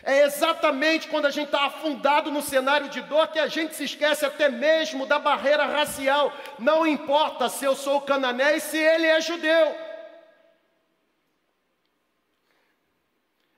É 0.03 0.23
exatamente 0.23 1.09
quando 1.09 1.27
a 1.27 1.31
gente 1.31 1.49
está 1.49 1.67
afundado 1.67 2.31
no 2.31 2.41
cenário 2.41 2.89
de 2.89 3.03
dor 3.03 3.29
que 3.29 3.39
a 3.39 3.49
gente 3.49 3.75
se 3.75 3.85
esquece 3.85 4.25
até 4.25 4.49
mesmo 4.49 5.05
da 5.05 5.19
barreira 5.19 5.67
racial. 5.67 6.33
Não 6.59 6.87
importa 6.87 7.51
se 7.51 7.67
eu 7.67 7.77
sou 7.77 8.01
canané 8.01 8.57
e 8.57 8.61
se 8.61 8.79
ele 8.79 9.05
é 9.05 9.21
judeu. 9.21 9.84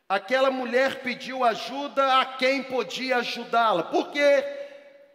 Aquela 0.09 0.51
mulher 0.51 1.03
pediu 1.03 1.43
ajuda 1.43 2.21
a 2.21 2.25
quem 2.25 2.63
podia 2.63 3.17
ajudá-la. 3.17 3.83
Por 3.85 4.11
quê? 4.11 4.45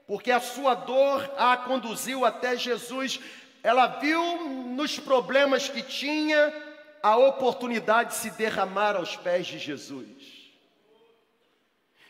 Porque 0.06 0.32
a 0.32 0.42
sua 0.42 0.76
dor 0.76 1.34
a 1.38 1.56
conduziu 1.56 2.26
até 2.26 2.58
Jesus. 2.58 3.20
Ela 3.64 3.88
viu 3.88 4.22
nos 4.66 5.00
problemas 5.00 5.70
que 5.70 5.82
tinha 5.82 6.54
a 7.02 7.16
oportunidade 7.16 8.10
de 8.10 8.16
se 8.16 8.32
derramar 8.32 8.98
aos 8.98 9.16
pés 9.16 9.48
de 9.48 9.58
Jesus. 9.58 10.52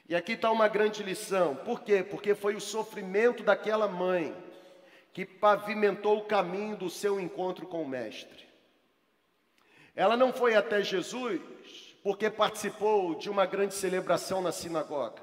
E 0.10 0.16
aqui 0.16 0.34
está 0.34 0.50
uma 0.50 0.68
grande 0.68 1.04
lição. 1.04 1.56
Por 1.56 1.82
quê? 1.82 2.04
Porque 2.04 2.34
foi 2.34 2.56
o 2.56 2.62
sofrimento 2.62 3.44
daquela 3.44 3.88
mãe 3.88 4.36
que 5.14 5.24
pavimentou 5.24 6.18
o 6.18 6.26
caminho 6.26 6.76
do 6.76 6.90
seu 6.90 7.20
encontro 7.20 7.68
com 7.68 7.84
o 7.84 7.88
Mestre. 7.88 8.50
Ela 9.96 10.18
não 10.18 10.34
foi 10.34 10.56
até 10.56 10.84
Jesus 10.84 11.40
porque 12.04 12.30
participou 12.30 13.16
de 13.16 13.30
uma 13.30 13.46
grande 13.46 13.74
celebração 13.74 14.42
na 14.42 14.52
sinagoga. 14.52 15.22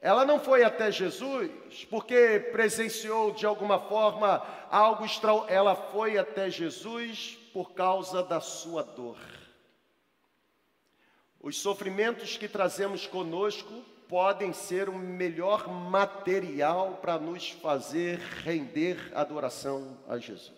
Ela 0.00 0.26
não 0.26 0.38
foi 0.38 0.62
até 0.62 0.92
Jesus 0.92 1.84
porque 1.88 2.38
presenciou 2.52 3.32
de 3.32 3.46
alguma 3.46 3.78
forma 3.78 4.46
algo 4.70 5.04
extraordinário. 5.04 5.56
Ela 5.56 5.74
foi 5.74 6.18
até 6.18 6.50
Jesus 6.50 7.38
por 7.54 7.72
causa 7.72 8.22
da 8.22 8.38
sua 8.38 8.82
dor. 8.82 9.16
Os 11.40 11.58
sofrimentos 11.58 12.36
que 12.36 12.48
trazemos 12.48 13.06
conosco 13.06 13.82
podem 14.08 14.52
ser 14.52 14.88
o 14.88 14.98
melhor 14.98 15.68
material 15.68 16.98
para 17.00 17.18
nos 17.18 17.50
fazer 17.50 18.18
render 18.18 19.10
adoração 19.14 19.98
a 20.06 20.18
Jesus. 20.18 20.52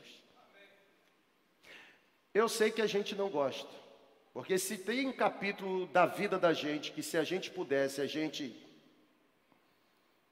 Eu 2.35 2.49
sei 2.49 2.71
que 2.71 2.83
a 2.83 2.87
gente 2.87 3.15
não 3.15 3.31
gosta, 3.31 3.71
porque 4.37 4.59
se 4.59 4.77
tem 4.77 5.09
um 5.09 5.15
capítulo 5.15 5.87
da 5.87 6.05
vida 6.05 6.39
da 6.39 6.53
gente 6.53 6.93
que 6.93 7.03
se 7.03 7.17
a 7.17 7.25
gente 7.25 7.51
pudesse, 7.51 8.03
a 8.03 8.07
gente 8.07 8.55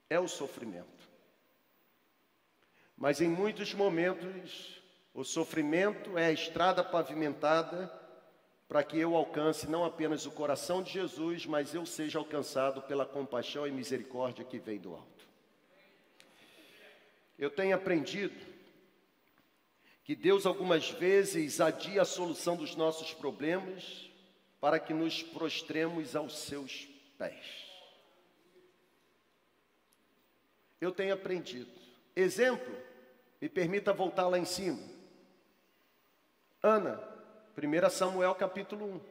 é 0.07 0.19
o 0.19 0.27
sofrimento. 0.27 1.09
Mas 2.95 3.19
em 3.19 3.27
muitos 3.27 3.73
momentos, 3.73 4.79
o 5.11 5.23
sofrimento 5.23 6.19
é 6.19 6.27
a 6.27 6.31
estrada 6.31 6.83
pavimentada 6.83 7.91
para 8.67 8.83
que 8.83 8.95
eu 8.95 9.15
alcance 9.15 9.67
não 9.67 9.83
apenas 9.83 10.27
o 10.27 10.31
coração 10.31 10.83
de 10.83 10.91
Jesus, 10.91 11.47
mas 11.47 11.73
eu 11.73 11.83
seja 11.83 12.19
alcançado 12.19 12.83
pela 12.83 13.07
compaixão 13.07 13.65
e 13.65 13.71
misericórdia 13.71 14.45
que 14.45 14.59
vem 14.59 14.77
do 14.77 14.93
alto. 14.93 15.25
Eu 17.39 17.49
tenho 17.49 17.75
aprendido 17.75 18.39
que 20.05 20.15
Deus 20.15 20.45
algumas 20.45 20.91
vezes 20.91 21.59
adia 21.59 22.03
a 22.03 22.05
solução 22.05 22.55
dos 22.55 22.75
nossos 22.75 23.11
problemas 23.11 24.07
para 24.61 24.79
que 24.79 24.93
nos 24.93 25.23
prostremos 25.23 26.15
aos 26.15 26.37
seus 26.37 26.87
pés. 27.17 27.65
Eu 30.79 30.91
tenho 30.91 31.11
aprendido. 31.11 31.71
Exemplo, 32.15 32.71
me 33.41 33.49
permita 33.49 33.91
voltar 33.91 34.27
lá 34.27 34.37
em 34.37 34.45
cima. 34.45 34.79
Ana, 36.61 37.01
1 37.57 37.89
Samuel 37.89 38.35
capítulo 38.35 38.85
1. 38.85 39.01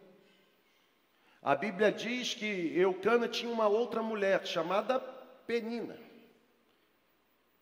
A 1.42 1.56
Bíblia 1.56 1.90
diz 1.90 2.34
que 2.34 2.72
Eucana 2.78 3.26
tinha 3.26 3.52
uma 3.52 3.66
outra 3.66 4.00
mulher 4.00 4.46
chamada 4.46 5.00
Penina. 5.44 6.03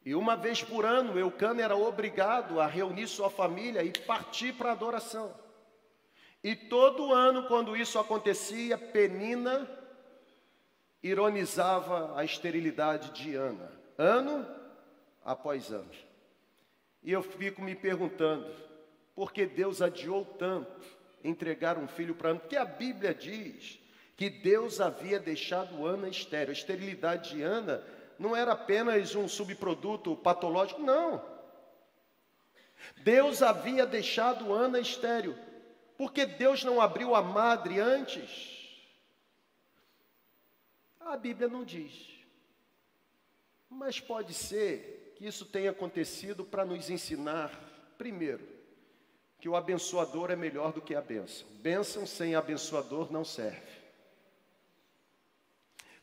E 0.05 0.15
uma 0.15 0.37
vez 0.37 0.62
por 0.62 0.85
ano, 0.85 1.19
Eucana 1.19 1.62
era 1.62 1.77
obrigado 1.77 2.61
a 2.61 2.67
reunir 2.67 3.07
sua 3.07 3.31
família 3.31 3.85
e 3.85 3.93
partir 3.93 4.53
para 4.53 4.71
a 4.71 4.73
adoração. 4.73 5.33
E 6.43 6.57
todo 6.57 7.12
ano, 7.12 7.47
quando 7.47 7.77
isso 7.77 7.99
acontecia, 7.99 8.77
Penina 8.77 9.69
ironizava 11.01 12.19
a 12.19 12.25
esterilidade 12.25 13.11
de 13.11 13.35
Ana, 13.35 13.71
ano 13.97 14.47
após 15.25 15.71
ano. 15.71 15.91
E 17.03 17.12
eu 17.12 17.23
fico 17.23 17.62
me 17.62 17.77
perguntando, 17.77 18.53
porque 19.15 19.47
Deus 19.47 19.81
adiou 19.81 20.25
tanto 20.25 20.85
entregar 21.23 21.79
um 21.79 21.87
filho 21.87 22.15
para 22.15 22.31
Ana? 22.31 22.41
Porque 22.41 22.57
a 22.57 22.65
Bíblia 22.65 23.15
diz 23.15 23.79
que 24.17 24.29
Deus 24.29 24.81
havia 24.81 25.19
deixado 25.19 25.87
Ana 25.87 26.09
estéril. 26.09 26.51
A 26.51 26.53
esterilidade 26.53 27.37
de 27.37 27.43
Ana 27.43 27.85
não 28.22 28.37
era 28.37 28.52
apenas 28.52 29.16
um 29.16 29.26
subproduto 29.26 30.14
patológico, 30.14 30.80
não. 30.80 31.20
Deus 32.98 33.42
havia 33.42 33.85
deixado 33.85 34.52
Ana 34.52 34.78
estéril. 34.78 35.37
Porque 35.98 36.24
Deus 36.24 36.62
não 36.62 36.80
abriu 36.80 37.16
a 37.16 37.20
madre 37.20 37.80
antes? 37.80 38.88
A 41.00 41.16
Bíblia 41.16 41.48
não 41.48 41.64
diz. 41.64 42.11
Mas 43.68 43.98
pode 43.98 44.32
ser 44.32 45.14
que 45.16 45.26
isso 45.26 45.44
tenha 45.44 45.72
acontecido 45.72 46.44
para 46.44 46.64
nos 46.64 46.90
ensinar, 46.90 47.50
primeiro, 47.98 48.46
que 49.40 49.48
o 49.48 49.56
abençoador 49.56 50.30
é 50.30 50.37
melhor 50.37 50.72
do 50.72 50.80
que 50.80 50.94
a 50.94 51.00
bênção. 51.00 51.46
Bênção 51.54 52.06
sem 52.06 52.37
abençoador 52.37 53.11
não 53.11 53.24
serve. 53.24 53.82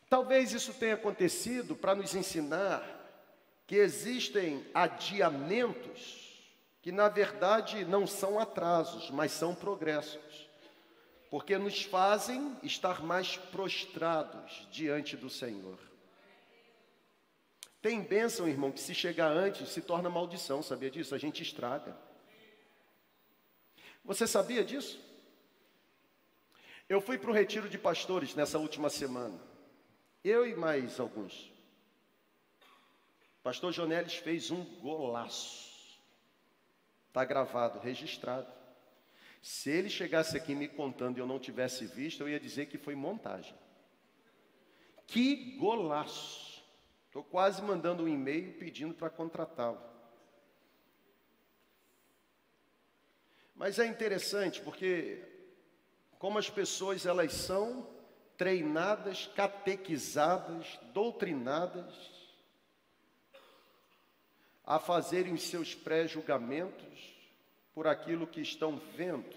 Talvez 0.09 0.51
isso 0.53 0.73
tenha 0.73 0.95
acontecido 0.95 1.75
para 1.75 1.93
nos 1.93 2.15
ensinar 2.15 2.83
que 3.67 3.75
existem 3.75 4.65
adiamentos 4.73 6.27
que, 6.81 6.91
na 6.91 7.07
verdade, 7.07 7.85
não 7.85 8.07
são 8.07 8.39
atrasos, 8.39 9.11
mas 9.11 9.31
são 9.31 9.53
progressos, 9.53 10.49
porque 11.29 11.57
nos 11.57 11.83
fazem 11.83 12.57
estar 12.63 13.03
mais 13.03 13.37
prostrados 13.37 14.67
diante 14.71 15.15
do 15.15 15.29
Senhor. 15.29 15.77
Tem 17.79 18.01
bênção, 18.01 18.47
irmão, 18.47 18.71
que 18.71 18.79
se 18.79 18.95
chegar 18.95 19.31
antes 19.31 19.69
se 19.69 19.81
torna 19.81 20.09
maldição, 20.09 20.63
sabia 20.63 20.89
disso? 20.89 21.13
A 21.13 21.19
gente 21.19 21.43
estraga. 21.43 21.95
Você 24.03 24.25
sabia 24.25 24.63
disso? 24.65 24.99
Eu 26.89 26.99
fui 26.99 27.19
para 27.19 27.29
o 27.29 27.33
retiro 27.33 27.69
de 27.69 27.77
pastores 27.77 28.33
nessa 28.33 28.57
última 28.57 28.89
semana. 28.89 29.48
Eu 30.23 30.45
e 30.45 30.55
mais 30.55 30.99
alguns. 30.99 31.51
Pastor 33.41 33.71
Jonelis 33.71 34.15
fez 34.15 34.51
um 34.51 34.63
golaço. 34.79 35.99
Está 37.07 37.23
gravado, 37.23 37.79
registrado. 37.79 38.51
Se 39.41 39.69
ele 39.69 39.89
chegasse 39.89 40.35
aqui 40.35 40.53
me 40.53 40.67
contando 40.67 41.17
e 41.17 41.21
eu 41.21 41.27
não 41.27 41.39
tivesse 41.39 41.85
visto, 41.85 42.21
eu 42.21 42.29
ia 42.29 42.39
dizer 42.39 42.65
que 42.65 42.77
foi 42.77 42.95
montagem. 42.95 43.55
Que 45.07 45.57
golaço! 45.57 46.61
Estou 47.07 47.23
quase 47.23 47.61
mandando 47.61 48.03
um 48.03 48.07
e-mail 48.07 48.53
pedindo 48.59 48.93
para 48.93 49.09
contratá-lo. 49.09 49.81
Mas 53.55 53.79
é 53.79 53.87
interessante 53.87 54.61
porque 54.61 55.25
como 56.19 56.37
as 56.37 56.49
pessoas 56.49 57.05
elas 57.05 57.33
são 57.33 57.98
treinadas, 58.39 59.27
catequizadas, 59.35 60.79
doutrinadas 60.93 61.93
a 64.63 64.79
fazerem 64.79 65.33
os 65.33 65.43
seus 65.43 65.75
pré-julgamentos 65.75 67.17
por 67.73 67.85
aquilo 67.85 68.25
que 68.25 68.39
estão 68.39 68.77
vendo, 68.95 69.35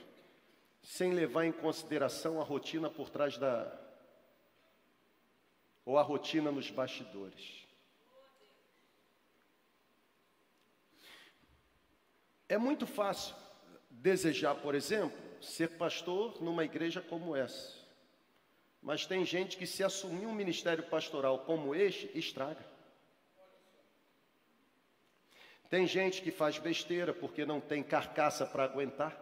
sem 0.85 1.13
levar 1.13 1.45
em 1.45 1.51
consideração 1.51 2.41
a 2.41 2.45
rotina 2.45 2.89
por 2.89 3.11
trás 3.11 3.37
da 3.37 3.77
ou 5.85 5.99
a 5.99 6.03
rotina 6.03 6.53
nos 6.53 6.71
bastidores. 6.71 7.67
É 12.49 12.57
muito 12.57 12.87
fácil 12.87 13.35
desejar, 13.91 14.55
por 14.55 14.77
exemplo, 14.77 15.19
ser 15.43 15.77
pastor 15.77 16.41
numa 16.41 16.65
igreja 16.65 17.01
como 17.01 17.35
essa. 17.35 17.82
Mas 18.83 19.07
tem 19.07 19.25
gente 19.25 19.57
que 19.57 19.67
se 19.67 19.85
assumir 19.85 20.27
um 20.27 20.35
ministério 20.35 20.83
pastoral 20.83 21.39
como 21.39 21.73
este, 21.73 22.11
estraga. 22.19 22.67
Tem 25.71 25.87
gente 25.87 26.21
que 26.21 26.33
faz 26.33 26.59
besteira 26.59 27.15
porque 27.15 27.47
não 27.47 27.61
tem 27.61 27.83
carcaça 27.83 28.45
para 28.45 28.65
aguentar. 28.65 29.17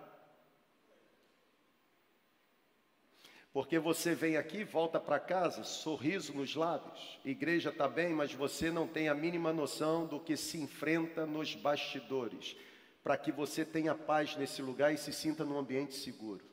Porque 3.53 3.79
você 3.79 4.15
vem 4.15 4.37
aqui, 4.37 4.65
volta 4.65 4.99
para 4.99 5.19
casa, 5.19 5.63
sorriso 5.65 6.33
nos 6.33 6.55
lábios, 6.55 7.21
igreja 7.25 7.71
está 7.71 7.89
bem, 7.89 8.15
mas 8.15 8.33
você 8.33 8.71
não 8.71 8.87
tem 8.87 9.09
a 9.09 9.15
mínima 9.15 9.53
noção 9.53 10.07
do 10.07 10.21
que 10.21 10.37
se 10.37 10.59
enfrenta 10.59 11.27
nos 11.27 11.55
bastidores, 11.55 12.57
para 13.03 13.17
que 13.17 13.33
você 13.33 13.65
tenha 13.65 13.95
paz 13.95 14.37
nesse 14.37 14.63
lugar 14.63 14.95
e 14.95 14.99
se 14.99 15.13
sinta 15.13 15.45
num 15.45 15.59
ambiente 15.59 15.95
seguro. 15.95 16.50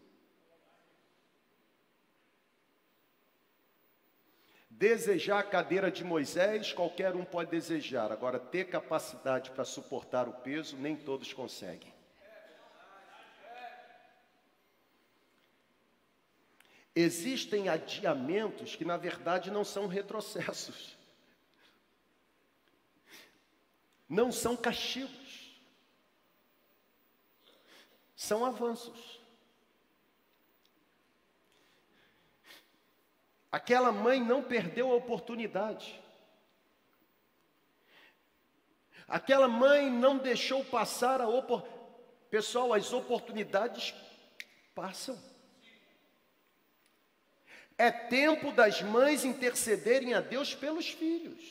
Desejar 4.77 5.39
a 5.39 5.43
cadeira 5.43 5.89
de 5.89 6.03
Moisés, 6.03 6.71
qualquer 6.71 7.15
um 7.15 7.25
pode 7.25 7.49
desejar. 7.49 8.11
Agora, 8.11 8.39
ter 8.39 8.65
capacidade 8.65 9.49
para 9.49 9.65
suportar 9.65 10.29
o 10.29 10.33
peso, 10.33 10.77
nem 10.77 10.95
todos 10.95 11.33
conseguem. 11.33 11.91
Existem 16.95 17.69
adiamentos 17.69 18.75
que, 18.75 18.85
na 18.85 18.97
verdade, 18.97 19.49
não 19.49 19.63
são 19.63 19.87
retrocessos, 19.87 20.95
não 24.07 24.31
são 24.31 24.55
castigos, 24.55 25.59
são 28.15 28.45
avanços. 28.45 29.16
Aquela 33.51 33.91
mãe 33.91 34.19
não 34.19 34.43
perdeu 34.43 34.91
a 34.91 34.95
oportunidade. 34.95 35.99
Aquela 39.07 39.47
mãe 39.47 39.89
não 39.89 40.17
deixou 40.17 40.65
passar 40.65 41.21
a 41.21 41.27
oportunidade. 41.27 41.77
Pessoal, 42.29 42.73
as 42.73 42.91
oportunidades 42.91 43.93
passam. 44.75 45.17
É 47.77 47.89
tempo 47.89 48.51
das 48.51 48.81
mães 48.81 49.23
intercederem 49.23 50.13
a 50.13 50.19
Deus 50.19 50.53
pelos 50.53 50.89
filhos. 50.89 51.41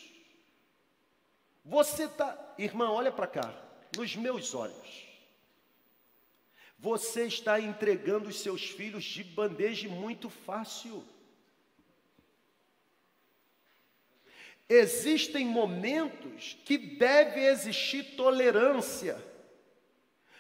Você 1.65 2.05
está, 2.05 2.55
irmã, 2.59 2.91
olha 2.91 3.11
para 3.11 3.27
cá, 3.27 3.55
nos 3.97 4.15
meus 4.15 4.55
olhos. 4.55 5.07
Você 6.79 7.27
está 7.27 7.59
entregando 7.59 8.29
os 8.29 8.41
seus 8.41 8.67
filhos 8.67 9.05
de 9.05 9.25
bandeja 9.25 9.89
muito 9.89 10.29
fácil. 10.29 11.03
Existem 14.69 15.47
momentos 15.47 16.57
que 16.65 16.77
deve 16.77 17.41
existir 17.41 18.17
tolerância, 18.17 19.17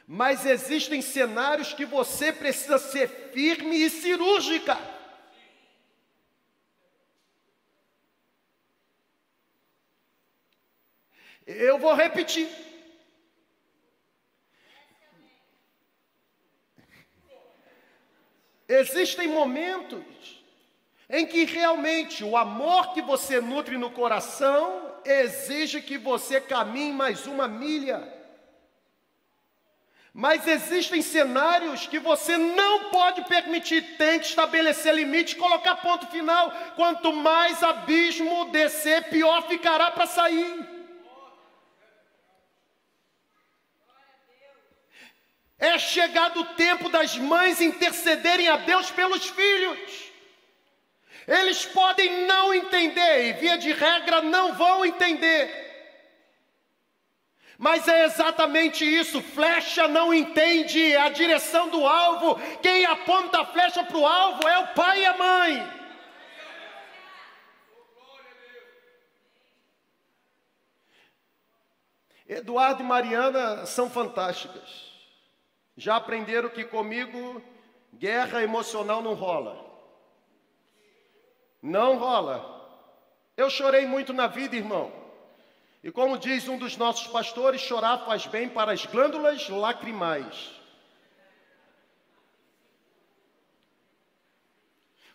mas 0.06 0.44
existem 0.44 1.00
cenários 1.00 1.72
que 1.72 1.84
você 1.84 2.32
precisa 2.32 2.78
ser 2.78 3.08
firme 3.32 3.76
e 3.76 3.88
cirúrgica. 3.88 4.76
Eu 11.46 11.78
vou 11.78 11.94
repetir. 11.94 12.48
Existem 18.68 19.28
momentos 19.28 20.35
em 21.08 21.24
que 21.24 21.44
realmente 21.44 22.24
o 22.24 22.36
amor 22.36 22.92
que 22.92 23.00
você 23.00 23.40
nutre 23.40 23.78
no 23.78 23.90
coração 23.90 24.94
exige 25.04 25.80
que 25.80 25.96
você 25.96 26.40
caminhe 26.40 26.92
mais 26.92 27.26
uma 27.26 27.46
milha. 27.46 28.12
Mas 30.12 30.48
existem 30.48 31.02
cenários 31.02 31.86
que 31.86 31.98
você 31.98 32.38
não 32.38 32.90
pode 32.90 33.22
permitir, 33.24 33.82
tem 33.98 34.18
que 34.18 34.24
estabelecer 34.24 34.94
limite, 34.94 35.36
colocar 35.36 35.76
ponto 35.76 36.06
final. 36.06 36.50
Quanto 36.74 37.12
mais 37.12 37.62
abismo 37.62 38.46
descer, 38.46 39.10
pior 39.10 39.46
ficará 39.46 39.90
para 39.90 40.06
sair. 40.06 40.66
É 45.58 45.78
chegado 45.78 46.40
o 46.40 46.54
tempo 46.54 46.88
das 46.88 47.16
mães 47.16 47.60
intercederem 47.60 48.48
a 48.48 48.56
Deus 48.56 48.90
pelos 48.90 49.26
filhos. 49.26 50.05
Eles 51.26 51.66
podem 51.66 52.26
não 52.26 52.54
entender, 52.54 53.28
e 53.28 53.32
via 53.32 53.58
de 53.58 53.72
regra 53.72 54.22
não 54.22 54.54
vão 54.54 54.84
entender. 54.84 55.66
Mas 57.58 57.88
é 57.88 58.04
exatamente 58.04 58.84
isso: 58.84 59.20
flecha 59.20 59.88
não 59.88 60.12
entende 60.12 60.96
a 60.96 61.08
direção 61.08 61.68
do 61.68 61.86
alvo. 61.86 62.36
Quem 62.60 62.84
aponta 62.84 63.40
a 63.40 63.46
flecha 63.46 63.82
para 63.82 63.96
o 63.96 64.06
alvo 64.06 64.46
é 64.46 64.58
o 64.58 64.68
pai 64.68 65.00
e 65.00 65.06
a 65.06 65.16
mãe. 65.16 65.76
Eduardo 72.28 72.82
e 72.82 72.86
Mariana 72.86 73.66
são 73.66 73.88
fantásticas. 73.88 74.92
Já 75.76 75.96
aprenderam 75.96 76.48
que 76.48 76.64
comigo 76.64 77.42
guerra 77.94 78.42
emocional 78.42 79.00
não 79.00 79.14
rola. 79.14 79.65
Não 81.62 81.98
rola. 81.98 82.54
Eu 83.36 83.50
chorei 83.50 83.86
muito 83.86 84.12
na 84.12 84.26
vida, 84.26 84.56
irmão. 84.56 84.92
E 85.82 85.90
como 85.92 86.18
diz 86.18 86.48
um 86.48 86.58
dos 86.58 86.76
nossos 86.76 87.06
pastores, 87.06 87.60
chorar 87.60 88.04
faz 88.04 88.26
bem 88.26 88.48
para 88.48 88.72
as 88.72 88.84
glândulas 88.86 89.48
lacrimais. 89.48 90.50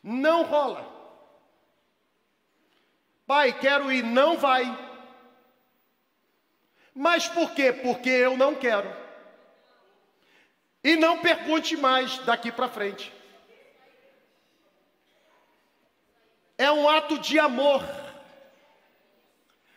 Não 0.03 0.43
rola. 0.43 0.89
Pai, 3.27 3.57
quero 3.59 3.91
ir, 3.91 4.03
não 4.03 4.37
vai. 4.37 4.65
Mas 6.93 7.27
por 7.27 7.51
quê? 7.51 7.71
Porque 7.71 8.09
eu 8.09 8.35
não 8.37 8.55
quero. 8.55 8.93
E 10.83 10.95
não 10.95 11.19
pergunte 11.19 11.77
mais 11.77 12.17
daqui 12.19 12.51
para 12.51 12.67
frente. 12.67 13.20
É 16.61 16.71
um 16.71 16.87
ato 16.87 17.17
de 17.17 17.39
amor. 17.39 17.83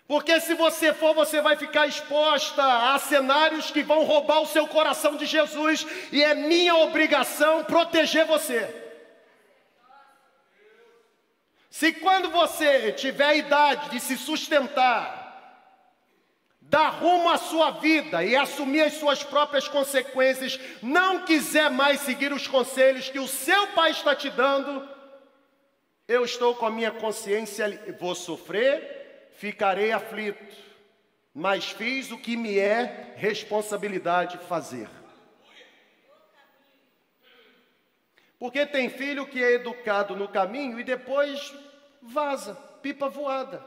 Porque 0.07 0.39
se 0.39 0.53
você 0.55 0.93
for, 0.93 1.15
você 1.15 1.41
vai 1.41 1.57
ficar 1.57 1.87
exposta 1.87 2.63
a 2.63 2.99
cenários 2.99 3.71
que 3.71 3.83
vão 3.83 4.05
roubar 4.05 4.41
o 4.41 4.47
seu 4.47 4.69
coração 4.69 5.17
de 5.17 5.25
Jesus, 5.25 5.87
e 6.13 6.23
é 6.23 6.35
minha 6.35 6.77
obrigação 6.77 7.65
proteger 7.65 8.27
você. 8.27 8.83
Se 11.71 11.91
quando 11.95 12.31
você 12.31 12.93
tiver 12.93 13.25
a 13.25 13.35
idade 13.35 13.89
de 13.89 13.99
se 13.99 14.19
sustentar, 14.19 15.25
dar 16.61 16.91
rumo 16.91 17.31
à 17.31 17.39
sua 17.39 17.71
vida 17.71 18.23
e 18.23 18.37
assumir 18.37 18.83
as 18.83 18.95
suas 18.95 19.25
próprias 19.25 19.67
consequências, 19.69 20.61
não 20.83 21.25
quiser 21.25 21.71
mais 21.71 22.01
seguir 22.01 22.31
os 22.31 22.47
conselhos 22.47 23.09
que 23.09 23.19
o 23.19 23.27
seu 23.27 23.69
pai 23.69 23.91
está 23.91 24.15
te 24.15 24.29
dando, 24.29 24.94
eu 26.07 26.25
estou 26.25 26.55
com 26.55 26.67
a 26.67 26.71
minha 26.71 26.91
consciência, 26.91 27.97
vou 27.99 28.15
sofrer, 28.15 29.31
ficarei 29.37 29.93
aflito, 29.93 30.57
mas 31.35 31.71
fiz 31.71 32.11
o 32.11 32.19
que 32.19 32.37
me 32.37 32.59
é 32.59 33.15
responsabilidade 33.17 34.39
fazer. 34.39 34.89
Porque 38.39 38.67
tem 38.67 38.91
filho 38.91 39.27
que 39.27 39.43
é 39.43 39.55
educado 39.55 40.15
no 40.15 40.29
caminho 40.29 40.79
e 40.79 40.85
depois 40.85 41.55
vaza, 42.03 42.55
pipa 42.83 43.09
voada. 43.09 43.65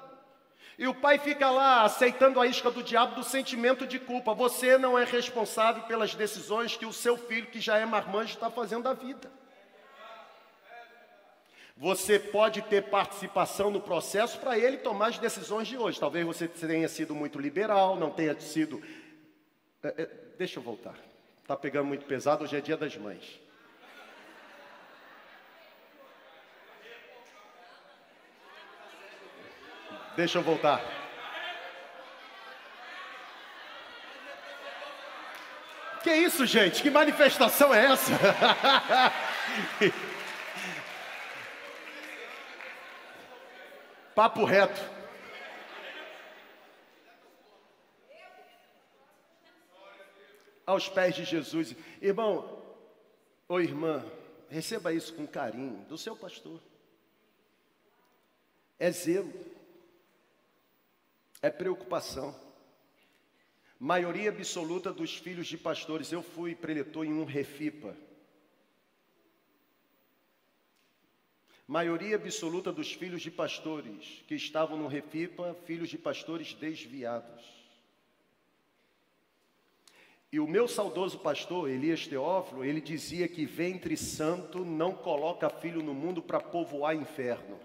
E 0.78 0.88
o 0.88 0.94
pai 0.94 1.18
fica 1.18 1.50
lá 1.50 1.84
aceitando 1.84 2.40
a 2.40 2.46
isca 2.46 2.70
do 2.70 2.84
diabo 2.84 3.16
do 3.16 3.24
sentimento 3.24 3.88
de 3.88 3.98
culpa. 3.98 4.36
Você 4.36 4.78
não 4.78 4.98
é 4.98 5.04
responsável 5.04 5.84
pelas 5.84 6.14
decisões 6.14 6.78
que 6.78 6.86
o 6.86 6.94
seu 6.94 7.18
filho, 7.18 7.48
que 7.48 7.60
já 7.60 7.80
é 7.80 7.86
marmanjo, 7.86 8.36
está 8.36 8.52
fazendo 8.52 8.84
da 8.84 8.94
vida. 8.94 9.32
Você 11.80 12.18
pode 12.18 12.64
ter 12.64 12.90
participação 12.90 13.70
no 13.70 13.80
processo 13.80 14.40
para 14.40 14.58
ele 14.58 14.78
tomar 14.78 15.10
as 15.10 15.20
decisões 15.20 15.68
de 15.68 15.78
hoje. 15.78 16.00
Talvez 16.00 16.26
você 16.26 16.48
tenha 16.48 16.90
sido 16.90 17.14
muito 17.14 17.40
liberal, 17.40 17.96
não 17.96 18.10
tenha 18.10 18.38
sido. 18.40 18.82
É, 19.84 19.94
é, 19.96 20.10
deixa 20.40 20.58
eu 20.58 20.64
voltar. 20.64 20.96
Está 21.40 21.56
pegando 21.56 21.86
muito 21.86 22.04
pesado, 22.06 22.44
hoje 22.44 22.58
é 22.58 22.62
dia 22.62 22.76
das 22.76 22.98
mães. 22.98 23.40
Deixa 30.16 30.40
eu 30.40 30.42
voltar. 30.42 30.82
Que 36.02 36.12
isso, 36.12 36.44
gente? 36.48 36.82
Que 36.82 36.90
manifestação 36.90 37.72
é 37.72 37.86
essa? 37.86 38.14
Papo 44.18 44.44
reto. 44.46 44.82
Aos 50.66 50.90
pés 50.90 51.14
de 51.14 51.24
Jesus. 51.24 51.76
Irmão, 52.02 52.64
ou 53.48 53.62
irmã, 53.62 54.04
receba 54.50 54.92
isso 54.92 55.14
com 55.14 55.28
carinho 55.28 55.86
do 55.86 56.00
seu 56.00 56.16
pastor. 56.16 56.60
É 58.80 58.90
zelo 58.90 59.32
é 61.40 61.52
preocupação. 61.52 62.34
Maioria 63.80 64.32
absoluta 64.32 64.92
dos 64.92 65.16
filhos 65.16 65.46
de 65.46 65.60
pastores, 65.60 66.12
eu 66.12 66.24
fui 66.24 66.56
preletor 66.56 67.06
em 67.06 67.14
um 67.14 67.24
refipa. 67.24 67.96
Maioria 71.68 72.16
absoluta 72.16 72.72
dos 72.72 72.94
filhos 72.94 73.22
de 73.22 73.30
pastores 73.30 74.24
que 74.26 74.36
estavam 74.36 74.78
no 74.78 74.88
refipa, 74.88 75.54
filhos 75.66 75.90
de 75.90 75.98
pastores 75.98 76.54
desviados. 76.54 77.44
E 80.32 80.40
o 80.40 80.48
meu 80.48 80.66
saudoso 80.68 81.20
pastor, 81.20 81.70
Elias 81.70 82.08
Teófilo, 82.08 82.64
ele 82.64 82.80
dizia 82.80 83.28
que 83.28 83.46
ventre 83.46 83.98
santo 83.98 84.64
não 84.64 84.94
coloca 84.94 85.50
filho 85.50 85.84
no 85.84 85.94
mundo 85.94 86.22
para 86.22 86.40
povoar 86.40 86.96
inferno. 86.96 87.60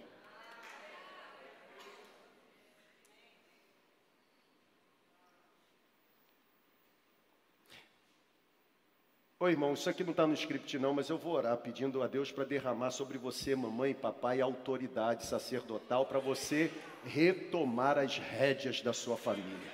Ô 9.43 9.49
irmão, 9.49 9.75
isso 9.75 9.91
aqui 9.91 10.05
não 10.05 10.13
está 10.13 10.25
no 10.25 10.35
script 10.35 10.79
não, 10.79 10.95
mas 10.95 11.09
eu 11.09 11.19
vou 11.19 11.33
orar 11.33 11.57
pedindo 11.57 12.01
a 12.01 12.07
Deus 12.07 12.31
para 12.31 12.45
derramar 12.45 12.93
sobre 12.93 13.19
você, 13.19 13.57
mamãe 13.57 13.93
papai, 13.93 14.41
autoridade 14.41 15.27
sacerdotal 15.27 16.07
para 16.07 16.21
você 16.21 16.73
retomar 17.05 17.99
as 17.99 18.19
rédeas 18.19 18.81
da 18.83 18.93
sua 18.93 19.17
família. 19.17 19.69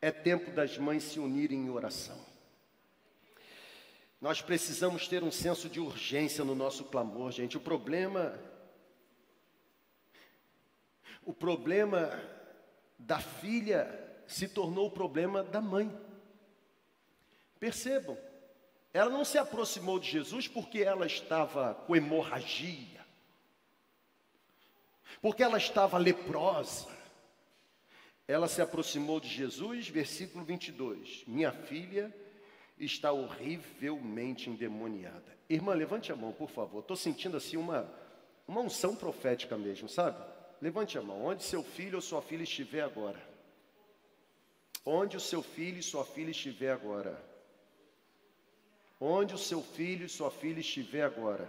É 0.00 0.12
tempo 0.12 0.52
das 0.52 0.78
mães 0.78 1.02
se 1.02 1.18
unirem 1.18 1.58
em 1.58 1.70
oração. 1.70 2.24
Nós 4.20 4.40
precisamos 4.40 5.08
ter 5.08 5.24
um 5.24 5.32
senso 5.32 5.68
de 5.68 5.80
urgência 5.80 6.44
no 6.44 6.54
nosso 6.54 6.84
clamor, 6.84 7.32
gente. 7.32 7.56
O 7.56 7.60
problema 7.60 8.38
o 11.26 11.32
problema 11.32 12.37
da 12.98 13.20
filha 13.20 13.88
se 14.26 14.48
tornou 14.48 14.86
o 14.88 14.90
problema 14.90 15.42
da 15.42 15.60
mãe. 15.60 15.90
Percebam, 17.58 18.16
ela 18.92 19.10
não 19.10 19.24
se 19.24 19.38
aproximou 19.38 19.98
de 19.98 20.10
Jesus 20.10 20.48
porque 20.48 20.80
ela 20.80 21.06
estava 21.06 21.74
com 21.74 21.94
hemorragia, 21.94 23.04
porque 25.20 25.42
ela 25.42 25.58
estava 25.58 25.98
leprosa. 25.98 26.96
Ela 28.26 28.46
se 28.46 28.60
aproximou 28.60 29.18
de 29.18 29.28
Jesus, 29.28 29.88
versículo 29.88 30.44
22. 30.44 31.24
Minha 31.26 31.50
filha 31.50 32.14
está 32.78 33.10
horrivelmente 33.10 34.50
endemoniada. 34.50 35.36
Irmã, 35.48 35.72
levante 35.72 36.12
a 36.12 36.16
mão, 36.16 36.32
por 36.32 36.50
favor. 36.50 36.80
Estou 36.80 36.96
sentindo 36.96 37.38
assim 37.38 37.56
uma, 37.56 37.90
uma 38.46 38.60
unção 38.60 38.94
profética 38.94 39.56
mesmo, 39.56 39.88
sabe? 39.88 40.22
Levante 40.60 40.98
a 40.98 41.02
mão. 41.02 41.24
Onde 41.24 41.42
seu 41.42 41.62
filho 41.62 41.96
ou 41.96 42.02
sua 42.02 42.22
filha 42.22 42.42
estiver 42.42 42.82
agora. 42.82 43.22
Onde 44.84 45.16
o 45.16 45.20
seu 45.20 45.42
filho 45.42 45.78
e 45.78 45.82
sua 45.82 46.04
filha 46.04 46.30
estiver 46.30 46.72
agora. 46.72 47.22
Onde 49.00 49.34
o 49.34 49.38
seu 49.38 49.62
filho 49.62 50.06
e 50.06 50.08
sua 50.08 50.30
filha 50.30 50.60
estiver 50.60 51.02
agora. 51.02 51.48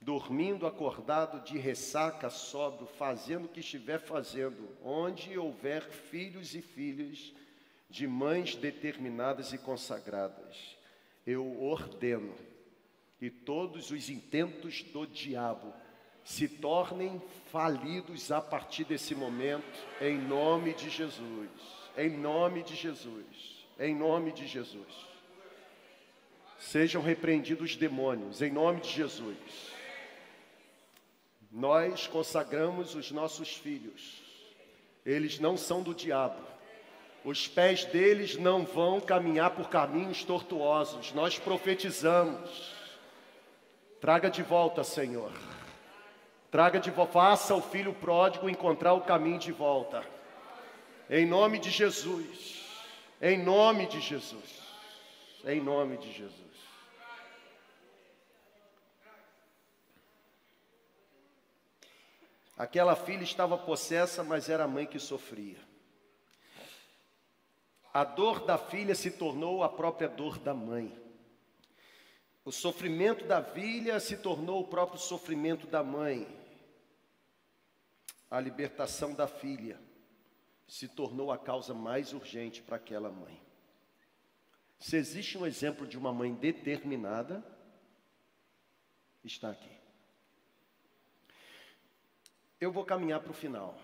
Dormindo, 0.00 0.66
acordado, 0.66 1.42
de 1.44 1.56
ressaca, 1.56 2.28
sóbrio, 2.28 2.86
fazendo 2.86 3.46
o 3.46 3.48
que 3.48 3.60
estiver 3.60 3.98
fazendo. 3.98 4.68
Onde 4.82 5.38
houver 5.38 5.82
filhos 5.82 6.54
e 6.54 6.60
filhas 6.60 7.32
de 7.88 8.06
mães 8.06 8.56
determinadas 8.56 9.52
e 9.52 9.58
consagradas. 9.58 10.76
Eu 11.26 11.62
ordeno 11.62 12.34
que 13.18 13.30
todos 13.30 13.90
os 13.90 14.10
intentos 14.10 14.82
do 14.82 15.06
diabo 15.06 15.72
se 16.24 16.48
tornem 16.48 17.22
falidos 17.52 18.32
a 18.32 18.40
partir 18.40 18.84
desse 18.84 19.14
momento, 19.14 19.78
em 20.00 20.16
nome 20.16 20.72
de 20.72 20.88
Jesus. 20.88 21.50
Em 21.96 22.10
nome 22.10 22.62
de 22.62 22.74
Jesus. 22.74 23.66
Em 23.78 23.94
nome 23.94 24.32
de 24.32 24.46
Jesus. 24.46 24.88
Sejam 26.58 27.02
repreendidos 27.02 27.72
os 27.72 27.76
demônios, 27.76 28.40
em 28.40 28.50
nome 28.50 28.80
de 28.80 28.88
Jesus. 28.88 29.36
Nós 31.52 32.06
consagramos 32.06 32.94
os 32.94 33.12
nossos 33.12 33.54
filhos, 33.54 34.22
eles 35.04 35.38
não 35.38 35.56
são 35.56 35.82
do 35.82 35.94
diabo, 35.94 36.42
os 37.24 37.46
pés 37.46 37.84
deles 37.84 38.36
não 38.36 38.64
vão 38.64 38.98
caminhar 39.00 39.50
por 39.50 39.68
caminhos 39.68 40.24
tortuosos, 40.24 41.12
nós 41.12 41.38
profetizamos. 41.38 42.74
Traga 44.00 44.28
de 44.28 44.42
volta, 44.42 44.82
Senhor 44.82 45.32
Traga 46.54 46.78
de 46.78 46.88
volta, 46.88 47.12
faça 47.14 47.52
o 47.52 47.60
filho 47.60 47.92
pródigo 47.92 48.48
encontrar 48.48 48.92
o 48.92 49.00
caminho 49.00 49.40
de 49.40 49.50
volta. 49.50 50.08
Em 51.10 51.26
nome 51.26 51.58
de 51.58 51.68
Jesus. 51.68 52.62
Em 53.20 53.42
nome 53.42 53.88
de 53.88 54.00
Jesus. 54.00 54.62
Em 55.44 55.60
nome 55.60 55.96
de 55.96 56.12
Jesus. 56.12 56.56
Aquela 62.56 62.94
filha 62.94 63.24
estava 63.24 63.58
possessa, 63.58 64.22
mas 64.22 64.48
era 64.48 64.62
a 64.62 64.68
mãe 64.68 64.86
que 64.86 65.00
sofria. 65.00 65.58
A 67.92 68.04
dor 68.04 68.46
da 68.46 68.56
filha 68.56 68.94
se 68.94 69.10
tornou 69.10 69.64
a 69.64 69.68
própria 69.68 70.08
dor 70.08 70.38
da 70.38 70.54
mãe. 70.54 70.96
O 72.44 72.52
sofrimento 72.52 73.24
da 73.24 73.42
filha 73.42 73.98
se 73.98 74.18
tornou 74.18 74.60
o 74.60 74.68
próprio 74.68 75.00
sofrimento 75.00 75.66
da 75.66 75.82
mãe 75.82 76.43
a 78.30 78.40
libertação 78.40 79.14
da 79.14 79.26
filha 79.26 79.80
se 80.66 80.88
tornou 80.88 81.30
a 81.30 81.38
causa 81.38 81.74
mais 81.74 82.12
urgente 82.12 82.62
para 82.62 82.76
aquela 82.76 83.10
mãe. 83.10 83.40
Se 84.78 84.96
existe 84.96 85.38
um 85.38 85.46
exemplo 85.46 85.86
de 85.86 85.96
uma 85.96 86.12
mãe 86.12 86.34
determinada, 86.34 87.44
está 89.22 89.50
aqui. 89.50 89.70
Eu 92.60 92.72
vou 92.72 92.84
caminhar 92.84 93.20
para 93.20 93.30
o 93.30 93.34
final. 93.34 93.78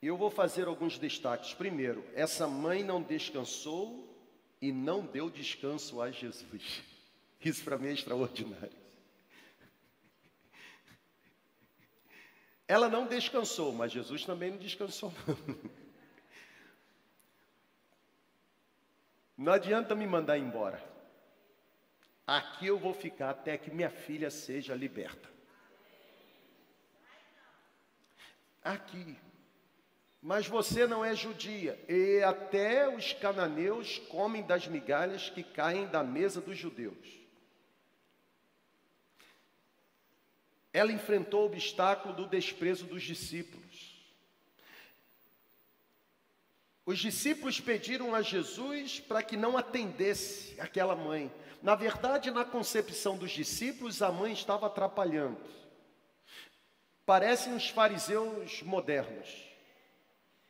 Eu 0.00 0.16
vou 0.16 0.30
fazer 0.30 0.66
alguns 0.66 0.98
destaques. 0.98 1.54
Primeiro, 1.54 2.04
essa 2.14 2.46
mãe 2.48 2.82
não 2.82 3.02
descansou 3.02 4.12
e 4.60 4.72
não 4.72 5.06
deu 5.06 5.30
descanso 5.30 6.00
a 6.00 6.10
Jesus. 6.10 6.82
Isso 7.40 7.62
para 7.64 7.78
mim 7.78 7.88
é 7.88 7.92
extraordinário. 7.92 8.81
Ela 12.66 12.88
não 12.88 13.06
descansou, 13.06 13.72
mas 13.72 13.92
Jesus 13.92 14.24
também 14.24 14.50
não 14.50 14.58
descansou. 14.58 15.12
Não 19.36 19.52
adianta 19.52 19.94
me 19.94 20.06
mandar 20.06 20.38
embora. 20.38 20.80
Aqui 22.24 22.68
eu 22.68 22.78
vou 22.78 22.94
ficar 22.94 23.30
até 23.30 23.58
que 23.58 23.70
minha 23.70 23.90
filha 23.90 24.30
seja 24.30 24.74
liberta. 24.74 25.28
Aqui. 28.62 29.18
Mas 30.20 30.46
você 30.46 30.86
não 30.86 31.04
é 31.04 31.16
judia, 31.16 31.76
e 31.88 32.22
até 32.22 32.88
os 32.88 33.12
cananeus 33.14 33.98
comem 33.98 34.44
das 34.44 34.68
migalhas 34.68 35.28
que 35.28 35.42
caem 35.42 35.88
da 35.88 36.04
mesa 36.04 36.40
dos 36.40 36.56
judeus. 36.56 37.21
Ela 40.72 40.92
enfrentou 40.92 41.42
o 41.42 41.46
obstáculo 41.46 42.14
do 42.14 42.26
desprezo 42.26 42.86
dos 42.86 43.02
discípulos. 43.02 43.92
Os 46.84 46.98
discípulos 46.98 47.60
pediram 47.60 48.14
a 48.14 48.22
Jesus 48.22 48.98
para 48.98 49.22
que 49.22 49.36
não 49.36 49.56
atendesse 49.56 50.60
aquela 50.60 50.96
mãe. 50.96 51.30
Na 51.62 51.76
verdade, 51.76 52.30
na 52.30 52.44
concepção 52.44 53.16
dos 53.16 53.30
discípulos, 53.30 54.02
a 54.02 54.10
mãe 54.10 54.32
estava 54.32 54.66
atrapalhando. 54.66 55.38
Parecem 57.06 57.54
os 57.54 57.68
fariseus 57.68 58.62
modernos, 58.62 59.28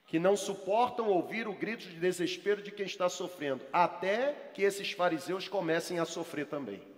que 0.07 0.18
não 0.18 0.37
suportam 0.37 1.09
ouvir 1.09 1.47
o 1.47 1.55
grito 1.55 1.87
de 1.87 1.99
desespero 1.99 2.62
de 2.62 2.70
quem 2.70 2.87
está 2.87 3.09
sofrendo, 3.09 3.64
até 3.73 4.33
que 4.55 4.62
esses 4.62 4.93
fariseus 4.93 5.49
comecem 5.49 5.99
a 5.99 6.05
sofrer 6.05 6.47
também. 6.47 6.91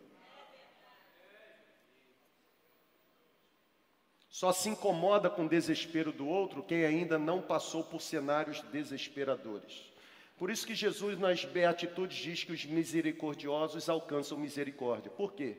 Só 4.34 4.52
se 4.52 4.68
incomoda 4.68 5.30
com 5.30 5.46
o 5.46 5.48
desespero 5.48 6.10
do 6.10 6.26
outro 6.26 6.60
quem 6.60 6.84
ainda 6.84 7.16
não 7.16 7.40
passou 7.40 7.84
por 7.84 8.02
cenários 8.02 8.60
desesperadores. 8.62 9.84
Por 10.36 10.50
isso 10.50 10.66
que 10.66 10.74
Jesus 10.74 11.16
nas 11.16 11.44
Beatitudes 11.44 12.16
diz 12.16 12.42
que 12.42 12.50
os 12.50 12.64
misericordiosos 12.64 13.88
alcançam 13.88 14.36
misericórdia. 14.36 15.08
Por 15.08 15.34
quê? 15.34 15.56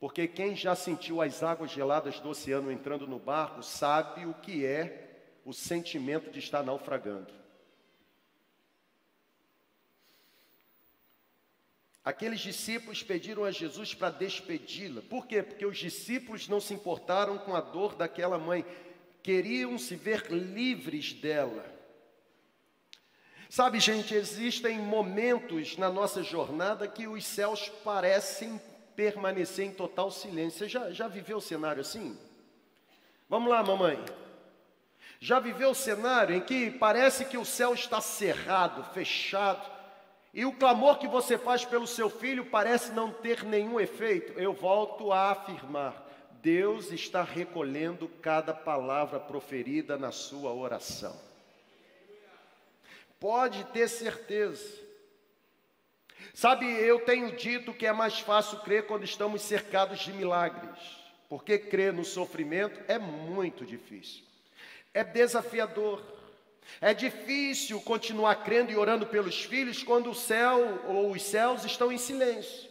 Porque 0.00 0.26
quem 0.26 0.56
já 0.56 0.74
sentiu 0.74 1.22
as 1.22 1.44
águas 1.44 1.70
geladas 1.70 2.18
do 2.18 2.30
oceano 2.30 2.72
entrando 2.72 3.06
no 3.06 3.20
barco 3.20 3.62
sabe 3.62 4.26
o 4.26 4.34
que 4.34 4.66
é 4.66 5.22
o 5.44 5.52
sentimento 5.52 6.32
de 6.32 6.40
estar 6.40 6.64
naufragando. 6.64 7.32
Aqueles 12.04 12.40
discípulos 12.40 13.02
pediram 13.02 13.44
a 13.44 13.50
Jesus 13.50 13.92
para 13.92 14.10
despedi-la. 14.10 15.02
Por 15.02 15.26
quê? 15.26 15.42
Porque 15.42 15.66
os 15.66 15.76
discípulos 15.76 16.48
não 16.48 16.60
se 16.60 16.72
importaram 16.72 17.36
com 17.36 17.54
a 17.54 17.60
dor 17.60 17.94
daquela 17.94 18.38
mãe, 18.38 18.64
queriam 19.22 19.78
se 19.78 19.96
ver 19.96 20.30
livres 20.30 21.12
dela. 21.12 21.64
Sabe, 23.50 23.80
gente, 23.80 24.14
existem 24.14 24.78
momentos 24.78 25.76
na 25.76 25.90
nossa 25.90 26.22
jornada 26.22 26.88
que 26.88 27.06
os 27.06 27.24
céus 27.26 27.68
parecem 27.84 28.60
permanecer 28.96 29.66
em 29.66 29.72
total 29.72 30.10
silêncio. 30.10 30.60
Você 30.60 30.68
já, 30.68 30.90
já 30.92 31.08
viveu 31.08 31.38
o 31.38 31.42
cenário 31.42 31.80
assim? 31.80 32.16
Vamos 33.28 33.50
lá, 33.50 33.62
mamãe. 33.62 34.02
Já 35.18 35.38
viveu 35.38 35.70
o 35.70 35.74
cenário 35.74 36.34
em 36.34 36.40
que 36.40 36.70
parece 36.70 37.26
que 37.26 37.36
o 37.36 37.44
céu 37.44 37.74
está 37.74 38.00
cerrado, 38.00 38.84
fechado, 38.94 39.79
e 40.32 40.44
o 40.44 40.52
clamor 40.52 40.98
que 40.98 41.08
você 41.08 41.36
faz 41.36 41.64
pelo 41.64 41.86
seu 41.86 42.08
filho 42.08 42.46
parece 42.46 42.92
não 42.92 43.12
ter 43.12 43.44
nenhum 43.44 43.80
efeito. 43.80 44.32
Eu 44.38 44.52
volto 44.52 45.12
a 45.12 45.32
afirmar: 45.32 46.06
Deus 46.40 46.92
está 46.92 47.22
recolhendo 47.22 48.08
cada 48.22 48.54
palavra 48.54 49.18
proferida 49.18 49.98
na 49.98 50.12
sua 50.12 50.52
oração. 50.52 51.18
Pode 53.18 53.64
ter 53.64 53.88
certeza. 53.88 54.78
Sabe, 56.32 56.64
eu 56.66 57.00
tenho 57.00 57.36
dito 57.36 57.74
que 57.74 57.86
é 57.86 57.92
mais 57.92 58.20
fácil 58.20 58.60
crer 58.60 58.86
quando 58.86 59.04
estamos 59.04 59.42
cercados 59.42 59.98
de 59.98 60.12
milagres, 60.12 60.78
porque 61.28 61.58
crer 61.58 61.92
no 61.92 62.04
sofrimento 62.04 62.80
é 62.86 62.98
muito 62.98 63.64
difícil, 63.64 64.22
é 64.94 65.02
desafiador. 65.02 66.19
É 66.80 66.94
difícil 66.94 67.80
continuar 67.80 68.36
crendo 68.36 68.72
e 68.72 68.76
orando 68.76 69.06
pelos 69.06 69.42
filhos 69.42 69.82
quando 69.82 70.10
o 70.10 70.14
céu 70.14 70.82
ou 70.86 71.10
os 71.10 71.22
céus 71.22 71.64
estão 71.64 71.92
em 71.92 71.98
silêncio. 71.98 72.70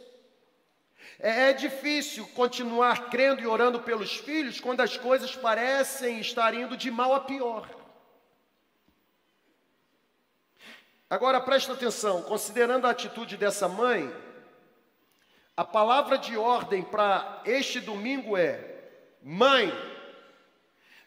É, 1.19 1.49
é 1.49 1.53
difícil 1.53 2.25
continuar 2.27 3.09
crendo 3.09 3.41
e 3.41 3.47
orando 3.47 3.81
pelos 3.81 4.15
filhos 4.17 4.59
quando 4.59 4.81
as 4.81 4.97
coisas 4.97 5.35
parecem 5.35 6.19
estar 6.19 6.53
indo 6.53 6.77
de 6.77 6.89
mal 6.89 7.13
a 7.13 7.19
pior. 7.19 7.69
Agora 11.09 11.41
presta 11.41 11.73
atenção, 11.73 12.21
considerando 12.21 12.85
a 12.85 12.91
atitude 12.91 13.35
dessa 13.35 13.67
mãe, 13.67 14.13
a 15.57 15.65
palavra 15.65 16.17
de 16.17 16.37
ordem 16.37 16.83
para 16.83 17.41
este 17.45 17.79
domingo 17.79 18.37
é: 18.37 18.63
mãe, 19.21 19.73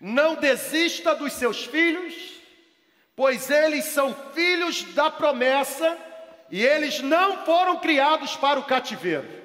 não 0.01 0.35
desista 0.35 1.15
dos 1.15 1.33
seus 1.33 1.65
filhos 1.65 2.42
pois 3.15 3.51
eles 3.51 3.85
são 3.87 4.15
filhos 4.35 4.83
da 4.95 5.11
promessa 5.11 5.99
e 6.51 6.65
eles 6.65 7.01
não 7.01 7.45
foram 7.45 7.79
criados 7.79 8.37
para 8.37 8.59
o 8.59 8.65
cativeiro. 8.65 9.43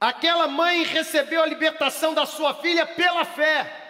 Aquela 0.00 0.46
mãe 0.46 0.82
recebeu 0.82 1.42
a 1.42 1.46
libertação 1.46 2.12
da 2.12 2.26
sua 2.26 2.54
filha 2.54 2.84
pela 2.84 3.24
fé. 3.24 3.82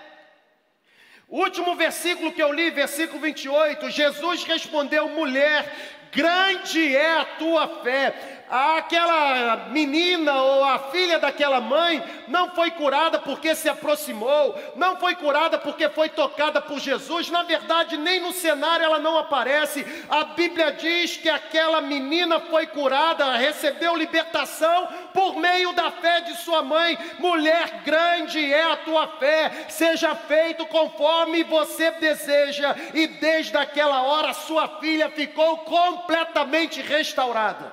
Último 1.29 1.75
versículo 1.75 2.33
que 2.33 2.43
eu 2.43 2.53
li, 2.53 2.71
versículo 2.71 3.21
28, 3.21 3.91
Jesus 3.91 4.45
respondeu: 4.45 5.09
mulher, 5.09 6.04
grande 6.15 6.95
é 6.97 7.19
a 7.19 7.25
tua 7.25 7.69
fé 7.83 8.35
aquela 8.51 9.69
menina 9.71 10.33
ou 10.43 10.65
a 10.65 10.79
filha 10.91 11.19
daquela 11.19 11.61
mãe 11.61 12.03
não 12.29 12.55
foi 12.55 12.71
curada 12.71 13.19
porque 13.19 13.55
se 13.55 13.69
aproximou, 13.69 14.57
não 14.77 14.97
foi 14.97 15.15
curada 15.17 15.59
porque 15.59 15.89
foi 15.89 16.09
tocada 16.09 16.61
por 16.61 16.79
Jesus. 16.79 17.31
Na 17.31 17.43
verdade, 17.43 17.97
nem 17.97 18.21
no 18.21 18.33
cenário 18.33 18.85
ela 18.85 18.99
não 18.99 19.19
aparece. 19.19 19.85
A 20.09 20.25
Bíblia 20.25 20.73
diz 20.73 21.17
que 21.17 21.29
aquela 21.29 21.81
menina 21.81 22.41
foi 22.41 22.67
curada, 22.67 23.37
recebeu 23.37 23.97
libertação 23.97 24.89
por 25.13 25.37
meio 25.37 25.73
da 25.73 25.91
fé 25.91 26.21
de 26.21 26.37
sua 26.37 26.63
mãe. 26.63 26.99
Mulher, 27.19 27.83
grande 27.85 28.53
é 28.53 28.73
a 28.73 28.77
tua 28.77 29.09
fé, 29.19 29.67
seja 29.69 30.15
feito 30.15 30.65
conforme 30.67 31.43
você 31.43 31.91
deseja. 31.93 32.75
E 32.93 33.07
desde 33.07 33.57
aquela 33.57 34.03
hora, 34.03 34.33
sua 34.33 34.69
filha 34.81 35.09
ficou 35.11 35.59
completamente 36.05 36.83
restaurada. 36.83 37.73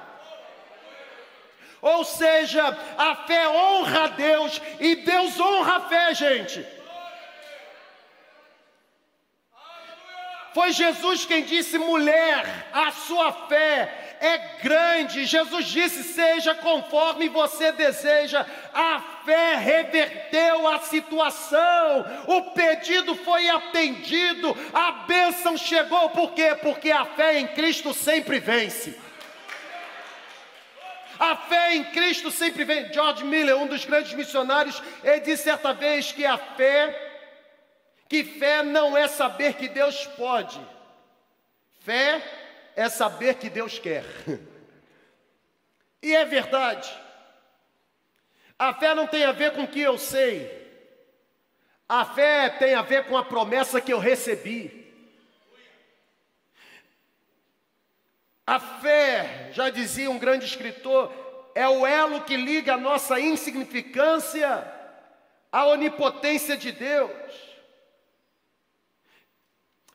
Ou 1.81 2.03
seja, 2.05 2.77
a 2.97 3.15
fé 3.27 3.47
honra 3.49 4.03
a 4.03 4.07
Deus 4.07 4.61
e 4.79 4.95
Deus 4.97 5.39
honra 5.39 5.77
a 5.77 5.81
fé, 5.81 6.13
gente. 6.13 6.65
Foi 10.53 10.71
Jesus 10.73 11.25
quem 11.25 11.43
disse: 11.43 11.77
mulher, 11.77 12.67
a 12.73 12.91
sua 12.91 13.31
fé 13.47 14.17
é 14.19 14.37
grande. 14.61 15.25
Jesus 15.25 15.65
disse: 15.65 16.03
seja 16.03 16.53
conforme 16.55 17.29
você 17.29 17.71
deseja. 17.71 18.45
A 18.73 19.01
fé 19.25 19.55
reverteu 19.55 20.67
a 20.67 20.79
situação, 20.79 22.05
o 22.27 22.51
pedido 22.51 23.15
foi 23.15 23.49
atendido, 23.49 24.55
a 24.73 24.91
bênção 25.07 25.57
chegou. 25.57 26.09
Por 26.09 26.31
quê? 26.33 26.55
Porque 26.61 26.91
a 26.91 27.05
fé 27.05 27.39
em 27.39 27.47
Cristo 27.47 27.93
sempre 27.93 28.39
vence. 28.39 28.99
A 31.19 31.35
fé 31.35 31.75
em 31.75 31.83
Cristo 31.83 32.31
sempre 32.31 32.63
vem. 32.63 32.91
George 32.91 33.23
Miller, 33.23 33.55
um 33.55 33.67
dos 33.67 33.85
grandes 33.85 34.11
missionários, 34.13 34.81
ele 35.03 35.19
disse 35.19 35.43
certa 35.43 35.71
vez 35.71 36.11
que 36.11 36.25
a 36.25 36.35
fé, 36.35 37.10
que 38.11 38.25
fé 38.25 38.61
não 38.61 38.97
é 38.97 39.07
saber 39.07 39.53
que 39.53 39.69
Deus 39.69 40.05
pode, 40.05 40.59
fé 41.79 42.21
é 42.75 42.89
saber 42.89 43.35
que 43.35 43.49
Deus 43.49 43.79
quer. 43.79 44.03
E 46.03 46.15
é 46.15 46.25
verdade. 46.25 46.91
A 48.57 48.73
fé 48.73 48.95
não 48.95 49.05
tem 49.05 49.23
a 49.23 49.31
ver 49.31 49.53
com 49.53 49.65
o 49.65 49.67
que 49.67 49.79
eu 49.79 49.99
sei. 49.99 50.49
A 51.87 52.03
fé 52.03 52.49
tem 52.49 52.73
a 52.73 52.81
ver 52.81 53.05
com 53.05 53.15
a 53.15 53.23
promessa 53.23 53.79
que 53.79 53.93
eu 53.93 53.99
recebi. 53.99 54.91
A 58.47 58.59
fé, 58.59 59.51
já 59.53 59.69
dizia 59.69 60.09
um 60.09 60.17
grande 60.17 60.45
escritor, 60.45 61.13
é 61.53 61.69
o 61.69 61.85
elo 61.85 62.23
que 62.23 62.35
liga 62.35 62.73
a 62.73 62.77
nossa 62.77 63.19
insignificância 63.19 64.67
à 65.51 65.67
onipotência 65.67 66.57
de 66.57 66.71
Deus. 66.71 67.50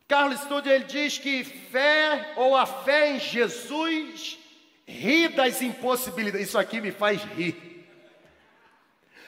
Carlos 0.08 0.40
Studio 0.40 0.70
ele 0.70 0.84
diz 0.84 1.18
que 1.18 1.42
fé 1.42 2.32
ou 2.36 2.54
a 2.54 2.64
fé 2.64 3.10
em 3.10 3.18
Jesus 3.20 4.38
ri 4.86 5.28
das 5.28 5.60
impossibilidades. 5.60 6.48
Isso 6.48 6.58
aqui 6.58 6.80
me 6.80 6.92
faz 6.92 7.22
rir. 7.22 7.84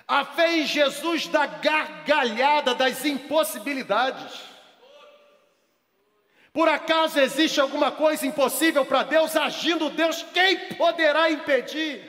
A 0.07 0.25
fé 0.25 0.59
em 0.59 0.67
Jesus 0.67 1.27
dá 1.27 1.47
gargalhada 1.47 2.75
das 2.75 3.05
impossibilidades. 3.05 4.41
Por 6.53 6.69
acaso 6.69 7.21
existe 7.21 7.61
alguma 7.61 7.91
coisa 7.91 8.27
impossível 8.27 8.87
para 8.87 9.03
Deus? 9.03 9.37
Agindo 9.37 9.91
Deus, 9.91 10.25
quem 10.33 10.75
poderá 10.77 11.31
impedir? 11.31 12.09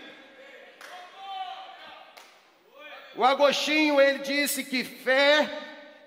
O 3.16 3.24
Agostinho 3.24 4.00
ele 4.00 4.20
disse 4.20 4.64
que 4.64 4.84
fé 4.84 5.50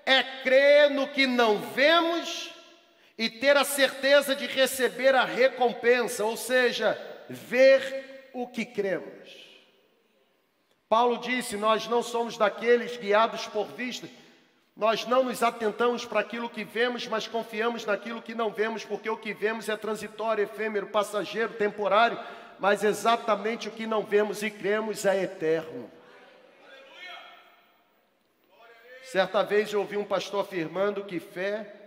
é 0.05 0.23
crer 0.41 0.89
no 0.89 1.07
que 1.09 1.27
não 1.27 1.59
vemos 1.59 2.52
e 3.17 3.29
ter 3.29 3.55
a 3.55 3.63
certeza 3.63 4.35
de 4.35 4.47
receber 4.47 5.13
a 5.15 5.23
recompensa, 5.23 6.25
ou 6.25 6.35
seja, 6.35 6.99
ver 7.29 8.29
o 8.33 8.47
que 8.47 8.65
cremos. 8.65 9.43
Paulo 10.89 11.17
disse: 11.17 11.55
Nós 11.55 11.87
não 11.87 12.01
somos 12.01 12.37
daqueles 12.37 12.97
guiados 12.97 13.47
por 13.47 13.67
vista, 13.67 14.07
nós 14.75 15.05
não 15.05 15.23
nos 15.23 15.43
atentamos 15.43 16.05
para 16.05 16.19
aquilo 16.19 16.49
que 16.49 16.63
vemos, 16.63 17.07
mas 17.07 17.27
confiamos 17.27 17.85
naquilo 17.85 18.21
que 18.21 18.33
não 18.33 18.49
vemos, 18.49 18.83
porque 18.83 19.09
o 19.09 19.17
que 19.17 19.33
vemos 19.33 19.69
é 19.69 19.77
transitório, 19.77 20.43
efêmero, 20.43 20.87
passageiro, 20.87 21.53
temporário, 21.53 22.19
mas 22.59 22.83
exatamente 22.83 23.67
o 23.67 23.71
que 23.71 23.85
não 23.85 24.03
vemos 24.03 24.41
e 24.41 24.49
cremos 24.49 25.05
é 25.05 25.23
eterno. 25.23 25.91
Certa 29.03 29.43
vez 29.43 29.71
eu 29.71 29.81
ouvi 29.81 29.95
um 29.95 30.03
pastor 30.03 30.41
afirmando 30.41 31.03
que 31.03 31.19
fé 31.19 31.82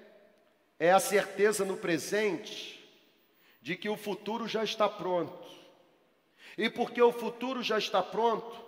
é 0.78 0.92
a 0.92 1.00
certeza 1.00 1.64
no 1.64 1.76
presente 1.76 2.76
de 3.60 3.76
que 3.76 3.88
o 3.88 3.96
futuro 3.96 4.46
já 4.46 4.62
está 4.62 4.88
pronto. 4.88 5.46
E 6.56 6.70
porque 6.70 7.02
o 7.02 7.12
futuro 7.12 7.62
já 7.62 7.78
está 7.78 8.02
pronto, 8.02 8.64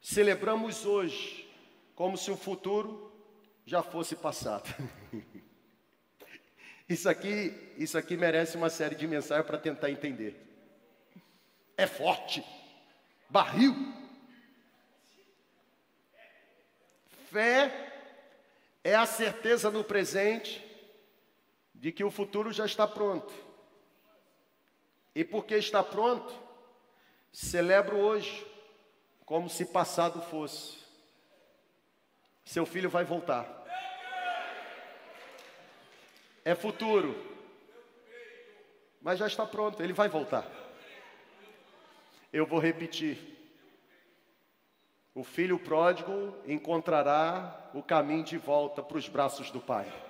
celebramos 0.00 0.84
hoje 0.84 1.48
como 1.94 2.16
se 2.16 2.30
o 2.30 2.36
futuro 2.36 3.12
já 3.64 3.82
fosse 3.82 4.14
passado. 4.14 4.72
Isso 6.88 7.08
aqui, 7.08 7.52
isso 7.76 7.98
aqui 7.98 8.16
merece 8.16 8.56
uma 8.56 8.70
série 8.70 8.94
de 8.94 9.08
mensagens 9.08 9.44
para 9.44 9.58
tentar 9.58 9.90
entender. 9.90 10.40
É 11.76 11.84
forte, 11.84 12.44
barril. 13.28 13.74
Fé 17.28 17.92
é 18.84 18.94
a 18.94 19.04
certeza 19.04 19.68
no 19.68 19.82
presente 19.82 20.64
de 21.76 21.92
que 21.92 22.04
o 22.04 22.10
futuro 22.10 22.52
já 22.52 22.64
está 22.64 22.86
pronto. 22.86 23.32
E 25.14 25.24
porque 25.24 25.54
está 25.54 25.82
pronto, 25.82 26.34
celebro 27.32 27.96
hoje 27.96 28.46
como 29.24 29.48
se 29.48 29.64
passado 29.66 30.20
fosse. 30.20 30.78
Seu 32.44 32.64
filho 32.64 32.88
vai 32.88 33.04
voltar. 33.04 33.46
É 36.44 36.54
futuro. 36.54 37.14
Mas 39.00 39.18
já 39.18 39.26
está 39.26 39.44
pronto, 39.46 39.82
ele 39.82 39.92
vai 39.92 40.08
voltar. 40.08 40.46
Eu 42.32 42.46
vou 42.46 42.58
repetir. 42.58 43.18
O 45.14 45.24
filho 45.24 45.58
pródigo 45.58 46.36
encontrará 46.46 47.70
o 47.72 47.82
caminho 47.82 48.22
de 48.22 48.36
volta 48.36 48.82
para 48.82 48.98
os 48.98 49.08
braços 49.08 49.50
do 49.50 49.60
Pai. 49.60 50.05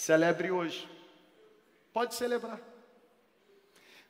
Celebre 0.00 0.50
hoje. 0.50 0.88
Pode 1.92 2.14
celebrar. 2.14 2.58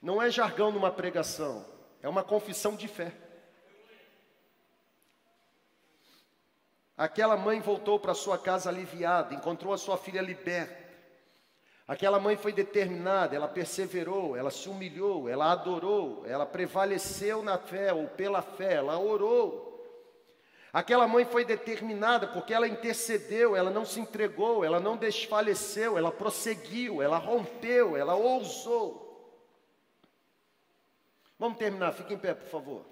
Não 0.01 0.23
é 0.23 0.31
jargão 0.31 0.71
numa 0.71 0.93
pregação, 0.93 1.67
é 2.01 2.09
uma 2.09 2.23
confissão 2.23 2.77
de 2.77 2.87
fé. 2.87 3.13
Aquela 6.97 7.37
mãe 7.37 7.61
voltou 7.61 7.99
para 7.99 8.15
sua 8.15 8.39
casa 8.39 8.71
aliviada, 8.71 9.35
encontrou 9.35 9.73
a 9.73 9.79
sua 9.79 9.99
filha 9.99 10.23
liberta. 10.23 10.79
Aquela 11.89 12.21
mãe 12.21 12.37
foi 12.37 12.53
determinada, 12.53 13.35
ela 13.35 13.49
perseverou, 13.49 14.37
ela 14.37 14.53
se 14.53 14.69
humilhou, 14.69 15.29
ela 15.29 15.51
adorou, 15.51 16.25
ela 16.25 16.47
prevaleceu 16.47 17.43
na 17.43 17.59
fé 17.59 17.93
ou 17.93 18.07
pela 18.07 18.43
fé, 18.43 18.75
ela 18.75 18.97
orou. 18.97 19.70
Aquela 20.73 21.09
mãe 21.09 21.25
foi 21.25 21.45
determinada 21.45 22.29
porque 22.29 22.55
ela 22.55 22.69
intercedeu, 22.69 23.57
ela 23.57 23.71
não 23.71 23.85
se 23.85 23.99
entregou, 23.99 24.65
ela 24.65 24.79
não 24.79 24.97
desfaleceu, 24.97 25.99
ela 25.99 26.13
prosseguiu, 26.13 27.03
ela 27.03 27.19
rompeu, 27.19 27.97
ela 27.97 28.15
ousou. 28.15 29.09
Vamos 31.37 31.59
terminar, 31.59 31.93
fique 31.93 32.15
em 32.15 32.19
pé, 32.19 32.35
por 32.35 32.49
favor. 32.49 32.85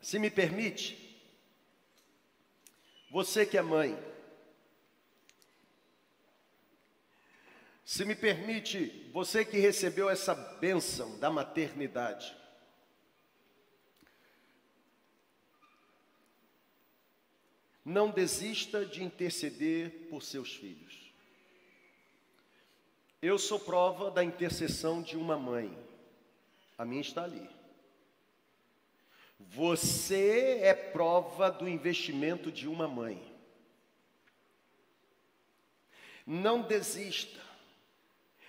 Se 0.00 0.20
me 0.20 0.30
permite, 0.30 1.05
você 3.16 3.46
que 3.46 3.56
é 3.56 3.62
mãe, 3.62 3.98
se 7.82 8.04
me 8.04 8.14
permite, 8.14 9.10
você 9.10 9.42
que 9.42 9.56
recebeu 9.56 10.10
essa 10.10 10.34
bênção 10.34 11.18
da 11.18 11.30
maternidade, 11.30 12.36
não 17.82 18.10
desista 18.10 18.84
de 18.84 19.02
interceder 19.02 20.08
por 20.10 20.22
seus 20.22 20.54
filhos. 20.54 21.10
Eu 23.22 23.38
sou 23.38 23.58
prova 23.58 24.10
da 24.10 24.22
intercessão 24.22 25.00
de 25.00 25.16
uma 25.16 25.38
mãe, 25.38 25.74
a 26.76 26.84
minha 26.84 27.00
está 27.00 27.24
ali. 27.24 27.55
Você 29.38 30.60
é 30.62 30.74
prova 30.74 31.50
do 31.50 31.68
investimento 31.68 32.50
de 32.50 32.66
uma 32.68 32.88
mãe. 32.88 33.34
Não 36.26 36.62
desista 36.62 37.40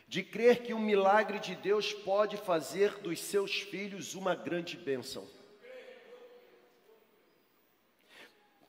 de 0.07 0.23
crer 0.23 0.63
que 0.63 0.73
o 0.73 0.79
milagre 0.79 1.39
de 1.39 1.53
Deus 1.55 1.91
pode 1.93 2.37
fazer 2.37 2.99
dos 2.99 3.19
seus 3.19 3.59
filhos 3.59 4.15
uma 4.15 4.33
grande 4.33 4.77
bênção. 4.77 5.27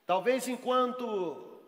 Talvez 0.04 0.48
enquanto 0.48 1.60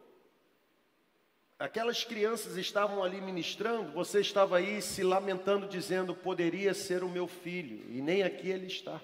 aquelas 1.59 2.03
crianças 2.03 2.57
estavam 2.57 3.05
ali 3.05 3.21
ministrando, 3.21 3.93
você 3.93 4.21
estava 4.21 4.57
aí 4.57 4.83
se 4.83 5.05
lamentando, 5.05 5.69
dizendo: 5.69 6.15
poderia 6.15 6.75
ser 6.75 7.05
o 7.05 7.09
meu 7.09 7.29
filho, 7.29 7.85
e 7.91 8.01
nem 8.01 8.23
aqui 8.23 8.49
ele 8.49 8.67
está. 8.67 9.01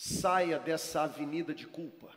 Saia 0.00 0.60
dessa 0.60 1.02
avenida 1.02 1.52
de 1.52 1.66
culpa. 1.66 2.16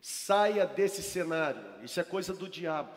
Saia 0.00 0.66
desse 0.66 1.00
cenário. 1.00 1.62
Isso 1.84 2.00
é 2.00 2.02
coisa 2.02 2.34
do 2.34 2.48
diabo. 2.48 2.92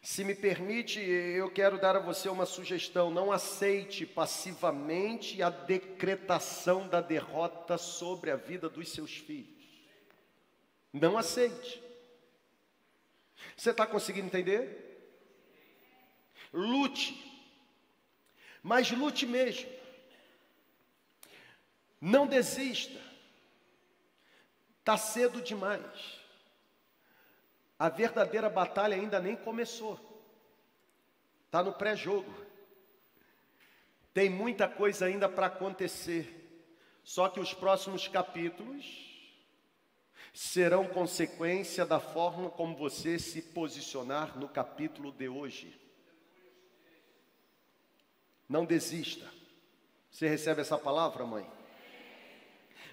Se 0.00 0.24
me 0.24 0.34
permite, 0.34 0.98
eu 1.00 1.50
quero 1.50 1.78
dar 1.78 1.96
a 1.96 2.00
você 2.00 2.30
uma 2.30 2.46
sugestão: 2.46 3.10
não 3.10 3.30
aceite 3.30 4.06
passivamente 4.06 5.42
a 5.42 5.50
decretação 5.50 6.88
da 6.88 7.02
derrota 7.02 7.76
sobre 7.76 8.30
a 8.30 8.36
vida 8.36 8.70
dos 8.70 8.88
seus 8.88 9.18
filhos. 9.18 9.68
Não 10.94 11.18
aceite. 11.18 11.82
Você 13.54 13.70
está 13.70 13.86
conseguindo 13.86 14.28
entender? 14.28 15.12
Lute, 16.54 17.22
mas 18.62 18.90
lute 18.90 19.26
mesmo. 19.26 19.76
Não 22.00 22.26
desista. 22.26 23.00
Está 24.80 24.96
cedo 24.96 25.40
demais. 25.40 26.20
A 27.78 27.88
verdadeira 27.88 28.48
batalha 28.48 28.96
ainda 28.96 29.20
nem 29.20 29.36
começou. 29.36 29.98
Está 31.46 31.62
no 31.62 31.72
pré-jogo. 31.72 32.32
Tem 34.14 34.30
muita 34.30 34.68
coisa 34.68 35.06
ainda 35.06 35.28
para 35.28 35.46
acontecer. 35.46 36.32
Só 37.02 37.28
que 37.28 37.40
os 37.40 37.52
próximos 37.52 38.08
capítulos 38.08 39.06
serão 40.32 40.86
consequência 40.86 41.86
da 41.86 41.98
forma 41.98 42.50
como 42.50 42.76
você 42.76 43.18
se 43.18 43.40
posicionar 43.40 44.38
no 44.38 44.48
capítulo 44.48 45.12
de 45.12 45.28
hoje. 45.28 45.74
Não 48.48 48.64
desista. 48.64 49.26
Você 50.10 50.28
recebe 50.28 50.60
essa 50.60 50.78
palavra, 50.78 51.26
mãe? 51.26 51.55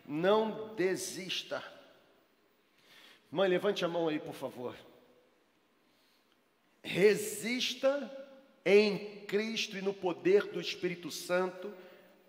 Não 0.06 0.74
desista. 0.76 1.64
Mãe, 3.32 3.50
levante 3.50 3.84
a 3.84 3.88
mão 3.88 4.08
aí, 4.08 4.20
por 4.20 4.34
favor. 4.34 4.76
Resista 6.84 8.12
em 8.66 9.26
Cristo 9.26 9.78
e 9.78 9.82
no 9.82 9.94
poder 9.94 10.44
do 10.48 10.60
Espírito 10.60 11.10
Santo 11.10 11.74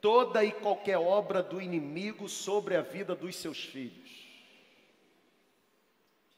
toda 0.01 0.45
e 0.45 0.53
qualquer 0.53 0.99
obra 0.99 1.43
do 1.43 1.63
inimigo 1.63 2.29
sobre 2.29 2.77
a 2.77 2.83
vida 2.83 3.15
dos 3.15 3.37
seus 3.37 3.65
filhos. 3.65 4.11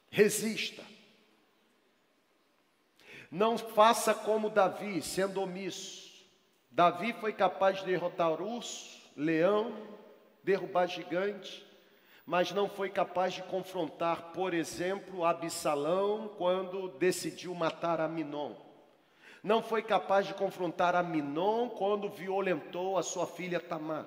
Resista. 0.09 0.83
Não 3.29 3.57
faça 3.57 4.13
como 4.13 4.49
Davi, 4.49 5.01
sendo 5.01 5.41
omisso. 5.41 6.25
Davi 6.71 7.11
foi 7.11 7.33
capaz 7.33 7.79
de 7.79 7.85
derrotar 7.85 8.41
urso, 8.41 9.01
leão, 9.17 9.75
derrubar 10.47 10.87
gigante, 10.87 11.67
mas 12.25 12.53
não 12.53 12.69
foi 12.69 12.89
capaz 12.89 13.33
de 13.33 13.43
confrontar, 13.43 14.31
por 14.31 14.53
exemplo, 14.53 15.25
Absalão 15.25 16.29
quando 16.37 16.87
decidiu 16.97 17.53
matar 17.53 17.99
Aminon. 17.99 18.55
Não 19.43 19.61
foi 19.61 19.83
capaz 19.83 20.25
de 20.25 20.33
confrontar 20.33 20.95
Aminon 20.95 21.67
quando 21.67 22.09
violentou 22.09 22.97
a 22.97 23.03
sua 23.03 23.27
filha 23.27 23.59
Tamar. 23.59 24.05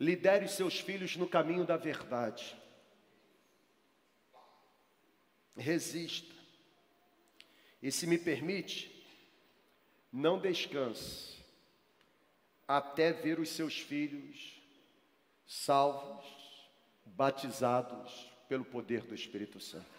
Lidere 0.00 0.48
seus 0.48 0.80
filhos 0.80 1.16
no 1.16 1.28
caminho 1.28 1.66
da 1.66 1.76
verdade. 1.76 2.56
Resista. 5.54 6.34
E 7.82 7.92
se 7.92 8.06
me 8.06 8.16
permite, 8.16 8.97
não 10.12 10.38
descanse 10.38 11.38
até 12.66 13.12
ver 13.12 13.38
os 13.38 13.48
seus 13.50 13.78
filhos 13.78 14.60
salvos, 15.46 16.26
batizados 17.06 18.30
pelo 18.48 18.64
poder 18.64 19.02
do 19.02 19.14
Espírito 19.14 19.58
Santo. 19.58 19.98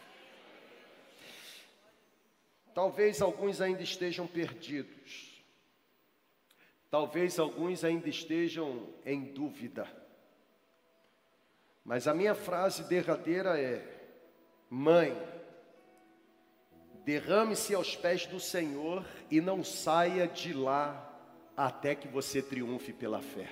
Talvez 2.74 3.22
alguns 3.22 3.60
ainda 3.60 3.82
estejam 3.82 4.28
perdidos. 4.28 5.43
Talvez 6.89 7.38
alguns 7.38 7.84
ainda 7.84 8.07
estejam 8.07 8.88
em 9.05 9.26
dúvida. 9.34 9.88
Mas 11.84 12.07
a 12.07 12.14
minha 12.14 12.36
frase 12.36 12.84
derradeira 12.84 13.60
é: 13.60 13.84
Mãe, 14.70 15.16
derrame-se 17.06 17.74
aos 17.74 17.95
pés 17.95 18.26
do 18.26 18.39
Senhor 18.39 19.06
e 19.30 19.41
não 19.41 19.64
saia 19.64 20.28
de 20.28 20.54
lá 20.54 21.06
até 21.56 21.95
que 21.95 22.08
você 22.08 22.41
triunfe 22.41 22.93
pela 22.93 23.22
fé. 23.22 23.50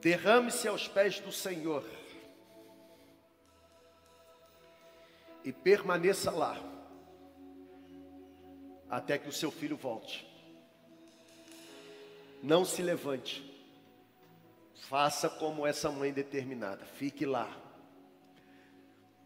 Derrame-se 0.00 0.66
aos 0.66 0.88
pés 0.88 1.20
do 1.20 1.30
Senhor 1.30 1.84
e 5.44 5.52
permaneça 5.52 6.30
lá 6.30 6.58
até 8.88 9.18
que 9.18 9.28
o 9.28 9.32
seu 9.32 9.50
filho 9.50 9.76
volte. 9.76 10.26
Não 12.42 12.64
se 12.64 12.82
levante. 12.82 13.48
Faça 14.88 15.28
como 15.28 15.66
essa 15.66 15.90
mãe 15.90 16.12
determinada, 16.12 16.84
fique 16.84 17.24
lá. 17.24 17.48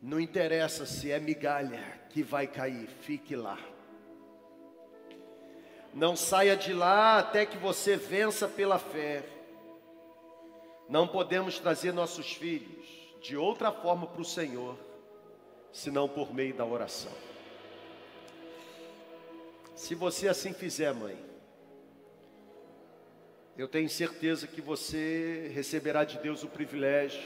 Não 0.02 0.20
interessa 0.20 0.84
se 0.84 1.10
é 1.10 1.18
migalha 1.18 1.82
que 2.10 2.22
vai 2.22 2.46
cair, 2.46 2.86
fique 3.00 3.34
lá. 3.34 3.58
Não 5.94 6.16
saia 6.16 6.56
de 6.56 6.72
lá 6.72 7.18
até 7.18 7.46
que 7.46 7.56
você 7.56 7.96
vença 7.96 8.48
pela 8.48 8.78
fé. 8.78 9.24
Não 10.88 11.08
podemos 11.08 11.58
trazer 11.58 11.92
nossos 11.92 12.32
filhos 12.32 12.84
de 13.22 13.36
outra 13.36 13.72
forma 13.72 14.06
para 14.06 14.20
o 14.20 14.24
Senhor, 14.24 14.76
senão 15.72 16.08
por 16.08 16.34
meio 16.34 16.52
da 16.52 16.66
oração. 16.66 17.12
Se 19.74 19.94
você 19.94 20.28
assim 20.28 20.52
fizer, 20.52 20.92
mãe, 20.92 21.16
eu 23.56 23.68
tenho 23.68 23.88
certeza 23.88 24.46
que 24.46 24.60
você 24.60 25.50
receberá 25.54 26.04
de 26.04 26.18
Deus 26.18 26.42
o 26.42 26.48
privilégio 26.48 27.22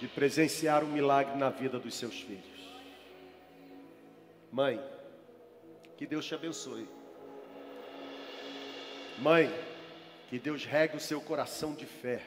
de 0.00 0.08
presenciar 0.08 0.84
um 0.84 0.88
milagre 0.88 1.36
na 1.36 1.48
vida 1.48 1.78
dos 1.78 1.94
seus 1.94 2.20
filhos. 2.20 2.44
Mãe, 4.50 4.82
que 5.96 6.06
Deus 6.06 6.26
te 6.26 6.34
abençoe. 6.34 6.86
Mãe, 9.18 9.50
que 10.28 10.38
Deus 10.38 10.64
regue 10.64 10.96
o 10.96 11.00
seu 11.00 11.20
coração 11.20 11.74
de 11.74 11.86
fé. 11.86 12.26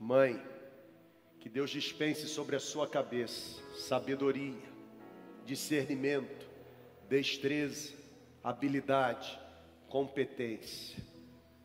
Mãe, 0.00 0.42
que 1.38 1.48
Deus 1.48 1.70
dispense 1.70 2.26
sobre 2.26 2.56
a 2.56 2.60
sua 2.60 2.88
cabeça 2.88 3.62
sabedoria, 3.76 4.62
discernimento, 5.44 6.48
destreza, 7.08 7.92
habilidade, 8.42 9.38
competência 9.94 11.00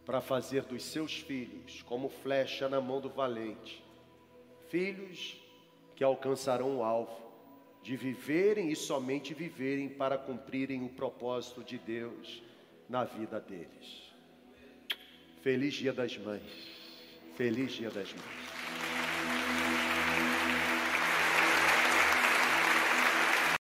para 0.05 0.21
fazer 0.21 0.61
dos 0.61 0.83
seus 0.83 1.17
filhos 1.17 1.81
como 1.81 2.09
flecha 2.09 2.69
na 2.69 2.79
mão 2.79 3.01
do 3.01 3.09
valente, 3.09 3.83
filhos 4.67 5.35
que 5.95 6.03
alcançarão 6.03 6.77
o 6.77 6.83
alvo 6.83 7.19
de 7.81 7.97
viverem 7.97 8.69
e 8.69 8.75
somente 8.75 9.33
viverem 9.33 9.89
para 9.89 10.15
cumprirem 10.15 10.85
o 10.85 10.89
propósito 10.89 11.63
de 11.63 11.79
Deus 11.79 12.43
na 12.87 13.03
vida 13.03 13.39
deles. 13.39 14.13
Feliz 15.41 15.73
Dia 15.73 15.91
das 15.91 16.15
Mães. 16.15 16.51
Feliz 17.35 17.71
Dia 17.71 17.89
das 17.89 18.13
Mães. 18.13 18.58